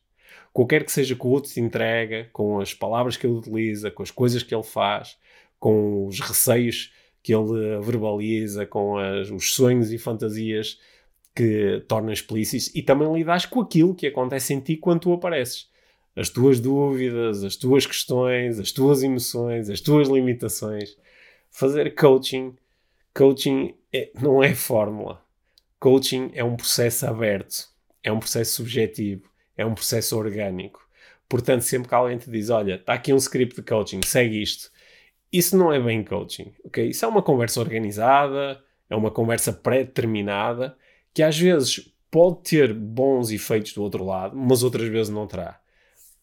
Qualquer 0.52 0.84
que 0.84 0.92
seja 0.92 1.16
que 1.16 1.26
o 1.26 1.30
outro 1.30 1.50
te 1.50 1.58
entrega, 1.58 2.28
com 2.34 2.60
as 2.60 2.74
palavras 2.74 3.16
que 3.16 3.26
ele 3.26 3.38
utiliza, 3.38 3.90
com 3.90 4.02
as 4.02 4.10
coisas 4.10 4.42
que 4.42 4.54
ele 4.54 4.62
faz, 4.62 5.16
com 5.58 6.06
os 6.06 6.20
receios 6.20 6.92
que 7.22 7.34
ele 7.34 7.80
verbaliza, 7.80 8.66
com 8.66 8.98
as, 8.98 9.30
os 9.30 9.54
sonhos 9.54 9.90
e 9.90 9.96
fantasias 9.96 10.78
que 11.34 11.82
tornam 11.88 12.12
explícitos 12.12 12.70
e 12.74 12.82
também 12.82 13.10
lidas 13.10 13.46
com 13.46 13.62
aquilo 13.62 13.94
que 13.94 14.08
acontece 14.08 14.52
em 14.52 14.60
ti 14.60 14.76
quando 14.76 15.00
tu 15.00 15.14
apareces. 15.14 15.66
As 16.14 16.28
tuas 16.28 16.60
dúvidas, 16.60 17.42
as 17.42 17.56
tuas 17.56 17.86
questões, 17.86 18.60
as 18.60 18.70
tuas 18.70 19.02
emoções, 19.02 19.70
as 19.70 19.80
tuas 19.80 20.08
limitações. 20.08 20.94
Fazer 21.50 21.94
coaching, 21.94 22.54
coaching 23.14 23.74
é, 23.90 24.10
não 24.20 24.44
é 24.44 24.54
fórmula. 24.54 25.21
Coaching 25.82 26.30
é 26.32 26.44
um 26.44 26.54
processo 26.54 27.04
aberto, 27.08 27.66
é 28.04 28.12
um 28.12 28.20
processo 28.20 28.52
subjetivo, 28.52 29.28
é 29.56 29.66
um 29.66 29.74
processo 29.74 30.16
orgânico. 30.16 30.80
Portanto, 31.28 31.62
sempre 31.62 31.88
que 31.88 31.94
alguém 31.96 32.16
te 32.16 32.30
diz, 32.30 32.50
olha, 32.50 32.76
está 32.76 32.92
aqui 32.92 33.12
um 33.12 33.16
script 33.16 33.56
de 33.56 33.62
coaching, 33.62 34.00
segue 34.06 34.40
isto, 34.40 34.70
isso 35.32 35.56
não 35.56 35.72
é 35.72 35.80
bem 35.80 36.04
coaching, 36.04 36.52
ok? 36.64 36.90
Isso 36.90 37.04
é 37.04 37.08
uma 37.08 37.20
conversa 37.20 37.58
organizada, 37.58 38.62
é 38.88 38.94
uma 38.94 39.10
conversa 39.10 39.52
pré-determinada, 39.52 40.76
que 41.12 41.20
às 41.20 41.36
vezes 41.36 41.92
pode 42.08 42.48
ter 42.48 42.72
bons 42.72 43.32
efeitos 43.32 43.72
do 43.72 43.82
outro 43.82 44.04
lado, 44.04 44.36
mas 44.36 44.62
outras 44.62 44.86
vezes 44.86 45.12
não 45.12 45.26
terá. 45.26 45.58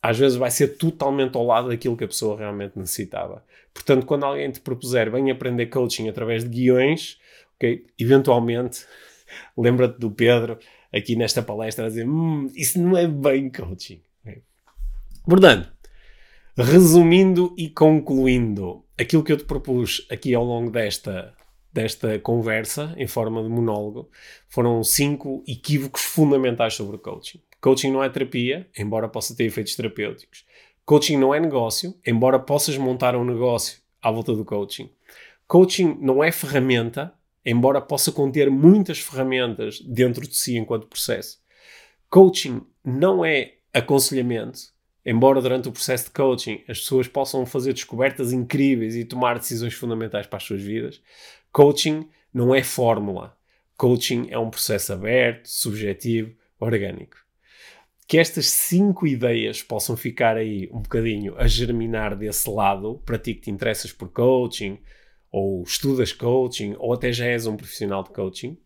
Às 0.02 0.18
vezes 0.18 0.38
vai 0.38 0.52
ser 0.52 0.78
totalmente 0.78 1.36
ao 1.36 1.46
lado 1.46 1.68
daquilo 1.68 1.98
que 1.98 2.06
a 2.06 2.08
pessoa 2.08 2.38
realmente 2.38 2.80
necessitava. 2.80 3.44
Portanto, 3.74 4.06
quando 4.06 4.24
alguém 4.24 4.50
te 4.50 4.62
propuser, 4.62 5.12
vem 5.12 5.30
aprender 5.30 5.66
coaching 5.66 6.08
através 6.08 6.46
de 6.46 6.50
guiões, 6.50 7.20
ok? 7.58 7.86
Eventualmente 8.00 8.86
lembra-te 9.58 10.00
do 10.00 10.12
Pedro 10.12 10.58
aqui 10.94 11.16
nesta 11.16 11.42
palestra 11.42 11.86
a 11.86 11.90
dizer: 11.90 12.08
hum, 12.08 12.50
isso 12.56 12.82
não 12.82 12.98
é 12.98 13.08
bem 13.08 13.50
coaching. 13.50 14.02
Portanto, 15.26 15.72
resumindo 16.58 17.54
e 17.58 17.70
concluindo, 17.70 18.84
aquilo 18.98 19.24
que 19.24 19.32
eu 19.32 19.38
te 19.38 19.46
propus 19.46 20.06
aqui 20.10 20.34
ao 20.34 20.44
longo 20.44 20.72
desta, 20.72 21.34
desta 21.72 22.18
conversa, 22.20 22.94
em 22.98 23.08
forma 23.08 23.44
de 23.44 23.50
monólogo, 23.50 24.10
foram 24.48 24.84
cinco 24.84 25.44
equívocos 25.48 26.02
fundamentais 26.02 26.74
sobre 26.74 26.98
coaching. 26.98 27.42
Coaching 27.62 27.92
não 27.92 28.04
é 28.04 28.10
terapia, 28.10 28.68
embora 28.78 29.08
possa 29.08 29.36
ter 29.36 29.46
efeitos 29.46 29.76
terapêuticos. 29.76 30.46
Coaching 30.86 31.18
não 31.18 31.36
é 31.36 31.40
negócio, 31.40 31.96
embora 32.06 32.40
possas 32.40 32.78
montar 32.78 33.16
um 33.16 33.24
negócio 33.24 33.80
à 34.02 34.10
volta 34.10 34.34
do 34.34 34.44
coaching. 34.44 34.90
Coaching 35.48 35.98
não 36.02 36.24
é 36.24 36.32
ferramenta, 36.32 37.14
embora 37.46 37.82
possa 37.82 38.12
conter 38.12 38.50
muitas 38.50 39.00
ferramentas 39.00 39.80
dentro 39.82 40.28
de 40.28 40.36
si 40.36 40.58
enquanto 40.58 40.88
processo. 40.88 41.40
Coaching 42.10 42.62
não 42.84 43.24
é 43.24 43.54
aconselhamento, 43.74 44.60
embora 45.06 45.42
durante 45.42 45.70
o 45.70 45.72
processo 45.72 46.06
de 46.06 46.12
coaching 46.12 46.64
as 46.68 46.80
pessoas 46.80 47.08
possam 47.08 47.46
fazer 47.46 47.74
descobertas 47.74 48.34
incríveis 48.34 48.96
e 48.96 49.06
tomar 49.06 49.38
decisões 49.38 49.74
fundamentais 49.74 50.28
para 50.28 50.38
as 50.38 50.44
suas 50.44 50.62
vidas. 50.62 51.02
Coaching 51.52 52.08
não 52.34 52.54
é 52.54 52.64
fórmula. 52.64 53.38
Coaching 53.78 54.28
é 54.30 54.38
um 54.38 54.50
processo 54.50 54.92
aberto, 54.92 55.48
subjetivo, 55.48 56.36
orgânico. 56.60 57.18
Que 58.08 58.18
estas 58.18 58.50
cinco 58.50 59.06
ideias 59.06 59.62
possam 59.62 59.96
ficar 59.96 60.36
aí 60.36 60.68
um 60.74 60.82
bocadinho 60.82 61.36
a 61.38 61.48
germinar 61.48 62.16
desse 62.16 62.50
lado, 62.50 63.02
para 63.06 63.20
ti 63.20 63.36
que 63.36 63.42
te 63.42 63.52
interessas 63.52 63.92
por 63.92 64.10
coaching, 64.10 64.80
ou 65.32 65.64
estudas 65.64 66.12
coaching, 66.12 66.76
ou 66.78 66.94
até 66.94 67.12
já 67.12 67.26
és 67.26 67.46
um 67.46 67.56
profissional 67.56 68.04
de 68.04 68.10
coaching, 68.10 68.58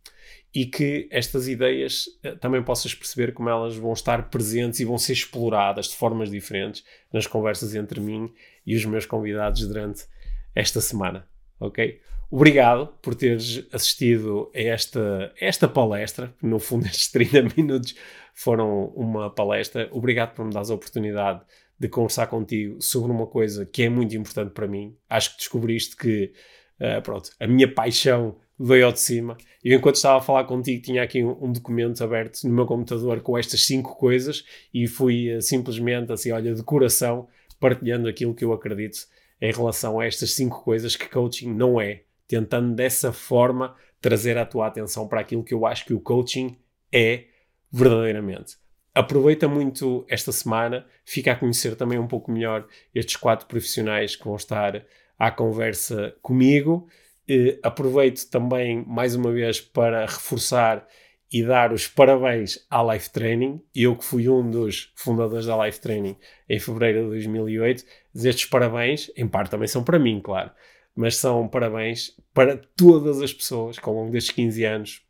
e 0.54 0.66
que 0.66 1.08
estas 1.12 1.48
ideias 1.48 2.06
eh, 2.22 2.36
também 2.36 2.62
possas 2.62 2.94
perceber 2.94 3.34
como 3.34 3.50
elas 3.50 3.76
vão 3.76 3.92
estar 3.92 4.30
presentes 4.30 4.80
e 4.80 4.86
vão 4.86 4.98
ser 4.98 5.14
exploradas 5.14 5.88
de 5.88 5.96
formas 5.96 6.30
diferentes 6.30 6.84
nas 7.12 7.26
conversas 7.26 7.74
entre 7.74 8.00
mim 8.00 8.32
e 8.66 8.76
os 8.76 8.86
meus 8.86 9.06
convidados 9.06 9.68
durante 9.68 10.06
esta 10.54 10.80
semana. 10.80 11.28
Ok? 11.60 12.00
Obrigado 12.30 12.88
por 13.02 13.16
teres 13.16 13.66
assistido 13.72 14.52
a 14.56 14.60
esta, 14.60 15.34
esta 15.40 15.68
palestra, 15.68 16.34
no 16.42 16.60
fundo 16.60 16.86
estes 16.88 17.12
30 17.12 17.56
minutos 17.56 17.96
foram 18.34 18.88
uma 18.96 19.30
palestra. 19.30 19.88
Obrigado 19.92 20.34
por 20.34 20.46
me 20.46 20.52
dar 20.52 20.62
a 20.62 20.74
oportunidade 20.74 21.42
de 21.80 21.88
conversar 21.88 22.28
contigo 22.28 22.82
sobre 22.82 23.12
uma 23.12 23.28
coisa 23.28 23.66
que 23.66 23.84
é 23.84 23.90
muito 23.90 24.16
importante 24.16 24.52
para 24.52 24.68
mim. 24.68 24.96
Acho 25.10 25.32
que 25.32 25.38
descobriste 25.38 25.96
que, 25.96 26.32
uh, 26.80 27.02
pronto, 27.02 27.32
a 27.40 27.48
minha 27.48 27.72
paixão 27.72 28.38
veio 28.58 28.86
ao 28.86 28.92
de 28.92 29.00
cima. 29.00 29.38
E 29.64 29.74
enquanto 29.74 29.96
estava 29.96 30.20
a 30.20 30.22
falar 30.22 30.46
contigo, 30.46 30.82
tinha 30.82 31.04
aqui 31.04 31.24
um, 31.24 31.46
um 31.46 31.52
documento 31.52 32.04
aberto 32.04 32.44
no 32.44 32.54
meu 32.54 32.66
computador 32.66 33.20
com 33.22 33.38
estas 33.38 33.66
cinco 33.66 33.96
coisas 33.98 34.46
e 34.74 34.88
fui 34.88 35.36
uh, 35.36 35.42
simplesmente, 35.42 36.12
assim, 36.12 36.32
olha, 36.32 36.54
de 36.54 36.64
coração, 36.64 37.28
partilhando 37.60 38.08
aquilo 38.08 38.34
que 38.34 38.46
eu 38.46 38.54
acredito 38.54 39.00
em 39.42 39.52
relação 39.52 40.00
a 40.00 40.06
estas 40.06 40.32
cinco 40.32 40.64
coisas 40.64 40.96
que 40.96 41.10
coaching 41.10 41.54
não 41.54 41.80
é, 41.82 42.04
tentando 42.28 42.74
dessa 42.74 43.12
forma 43.12 43.76
trazer 44.00 44.38
a 44.38 44.46
tua 44.46 44.68
atenção 44.68 45.08
para 45.08 45.22
aquilo 45.22 45.44
que 45.44 45.54
eu 45.54 45.66
acho 45.66 45.86
que 45.86 45.94
o 45.94 46.00
coaching 46.00 46.58
é 46.92 47.26
verdadeiramente. 47.72 48.63
Aproveita 48.96 49.48
muito 49.48 50.06
esta 50.08 50.32
semana, 50.32 50.86
fica 51.04 51.32
a 51.32 51.36
conhecer 51.36 51.76
também 51.76 51.98
um 51.98 52.08
pouco 52.08 52.32
melhor 52.32 52.68
estes 52.94 53.16
quatro 53.16 53.48
profissionais 53.48 54.16
que 54.16 54.24
vão 54.24 54.36
estar 54.36 54.86
à 55.18 55.32
conversa 55.32 56.16
comigo. 56.22 56.88
Eh, 57.28 57.58
aproveito 57.64 58.30
também 58.30 58.84
mais 58.86 59.16
uma 59.16 59.32
vez 59.32 59.60
para 59.60 60.06
reforçar 60.06 60.88
e 61.32 61.42
dar 61.44 61.74
os 61.74 61.88
parabéns 61.88 62.64
à 62.70 62.84
Life 62.94 63.10
Training. 63.10 63.60
Eu 63.74 63.96
que 63.96 64.06
fui 64.06 64.30
um 64.30 64.48
dos 64.48 64.94
fundadores 64.96 65.48
da 65.48 65.66
Life 65.66 65.82
Training 65.82 66.16
em 66.48 66.60
fevereiro 66.60 67.06
de 67.06 67.10
2008, 67.10 67.84
estes 68.14 68.46
parabéns, 68.46 69.10
em 69.18 69.28
parte 69.28 69.50
também 69.50 69.68
são 69.68 69.84
para 69.84 69.98
mim, 69.98 70.22
claro, 70.24 70.52
mas 70.96 71.16
são 71.16 71.48
parabéns 71.48 72.16
para 72.32 72.58
todas 72.76 73.20
as 73.20 73.34
pessoas 73.34 73.80
que 73.80 73.90
ao 73.90 73.96
longo 73.96 74.12
destes 74.12 74.36
15 74.36 74.64
anos 74.64 75.02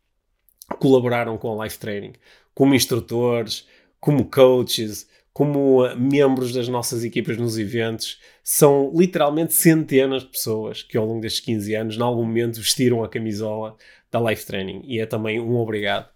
colaboraram 0.79 1.37
com 1.37 1.59
a 1.59 1.65
Life 1.65 1.77
Training, 1.77 2.13
como 2.53 2.73
instrutores, 2.73 3.67
como 4.03 4.25
coaches, 4.25 5.07
como 5.31 5.81
uh, 5.81 5.97
membros 5.97 6.51
das 6.51 6.67
nossas 6.67 7.05
equipas 7.05 7.37
nos 7.37 7.57
eventos. 7.57 8.19
São 8.43 8.91
literalmente 8.93 9.53
centenas 9.53 10.23
de 10.23 10.27
pessoas 10.27 10.83
que 10.83 10.97
ao 10.97 11.05
longo 11.05 11.21
destes 11.21 11.39
15 11.45 11.73
anos, 11.73 11.95
em 11.95 12.01
algum 12.01 12.25
momento, 12.25 12.59
vestiram 12.59 13.01
a 13.01 13.07
camisola 13.07 13.77
da 14.11 14.19
Life 14.19 14.45
Training. 14.45 14.81
E 14.83 14.99
é 14.99 15.05
também 15.05 15.39
um 15.39 15.55
obrigado 15.55 16.09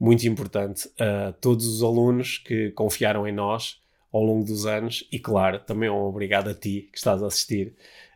muito 0.00 0.26
importante 0.26 0.88
a 0.98 1.32
todos 1.32 1.66
os 1.66 1.82
alunos 1.82 2.38
que 2.38 2.70
confiaram 2.70 3.28
em 3.28 3.32
nós 3.32 3.78
ao 4.10 4.22
longo 4.22 4.46
dos 4.46 4.64
anos 4.64 5.06
e, 5.12 5.18
claro, 5.18 5.58
também 5.58 5.90
um 5.90 6.00
obrigado 6.00 6.48
a 6.48 6.54
ti 6.54 6.88
que 6.90 6.96
estás 6.96 7.22
a 7.22 7.26
assistir 7.26 7.74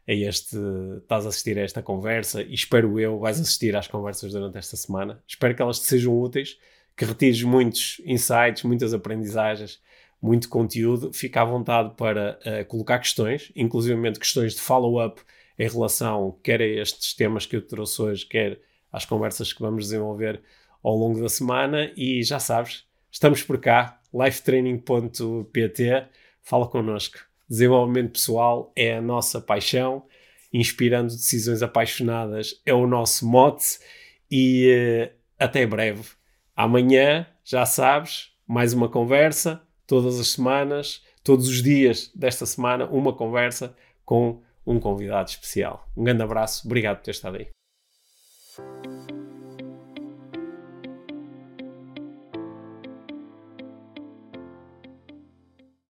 a 0.08 0.12
este, 0.14 0.56
estás 1.02 1.26
a 1.26 1.28
assistir 1.28 1.58
a 1.58 1.62
esta 1.62 1.82
conversa 1.82 2.42
e 2.42 2.54
espero 2.54 2.98
eu 2.98 3.18
vais 3.18 3.38
assistir 3.38 3.76
às 3.76 3.86
conversas 3.86 4.32
durante 4.32 4.56
esta 4.56 4.74
semana. 4.74 5.22
Espero 5.28 5.54
que 5.54 5.60
elas 5.60 5.80
te 5.80 5.86
sejam 5.86 6.18
úteis, 6.18 6.56
que 7.02 7.08
retires 7.08 7.42
muitos 7.42 8.00
insights, 8.04 8.62
muitas 8.62 8.94
aprendizagens, 8.94 9.80
muito 10.22 10.48
conteúdo. 10.48 11.12
Fica 11.12 11.42
à 11.42 11.44
vontade 11.44 11.94
para 11.96 12.38
uh, 12.46 12.64
colocar 12.66 13.00
questões, 13.00 13.50
inclusivamente 13.56 14.20
questões 14.20 14.54
de 14.54 14.60
follow-up 14.60 15.20
em 15.58 15.68
relação 15.68 16.38
quer 16.44 16.60
a 16.60 16.64
estes 16.64 17.12
temas 17.14 17.44
que 17.44 17.56
eu 17.56 17.66
trouxe 17.66 18.00
hoje, 18.00 18.24
quer 18.24 18.60
às 18.92 19.04
conversas 19.04 19.52
que 19.52 19.60
vamos 19.60 19.86
desenvolver 19.86 20.40
ao 20.80 20.94
longo 20.94 21.20
da 21.20 21.28
semana. 21.28 21.92
E 21.96 22.22
já 22.22 22.38
sabes, 22.38 22.84
estamos 23.10 23.42
por 23.42 23.58
cá, 23.58 24.00
lifetraining.pt, 24.14 26.06
fala 26.40 26.68
connosco. 26.68 27.18
Desenvolvimento 27.50 28.12
pessoal 28.12 28.72
é 28.76 28.96
a 28.96 29.02
nossa 29.02 29.40
paixão, 29.40 30.06
inspirando 30.52 31.08
decisões 31.08 31.64
apaixonadas 31.64 32.62
é 32.64 32.72
o 32.72 32.86
nosso 32.86 33.26
mote 33.26 33.80
e 34.30 35.10
uh, 35.10 35.10
até 35.36 35.66
breve. 35.66 36.21
Amanhã, 36.62 37.26
já 37.44 37.66
sabes, 37.66 38.30
mais 38.46 38.72
uma 38.72 38.88
conversa, 38.88 39.60
todas 39.84 40.20
as 40.20 40.28
semanas, 40.28 41.02
todos 41.24 41.48
os 41.48 41.60
dias 41.60 42.08
desta 42.14 42.46
semana, 42.46 42.86
uma 42.86 43.12
conversa 43.12 43.74
com 44.04 44.40
um 44.64 44.78
convidado 44.78 45.28
especial. 45.28 45.84
Um 45.96 46.04
grande 46.04 46.22
abraço, 46.22 46.64
obrigado 46.64 46.98
por 46.98 47.02
ter 47.02 47.10
estado 47.10 47.38
aí. 47.38 47.48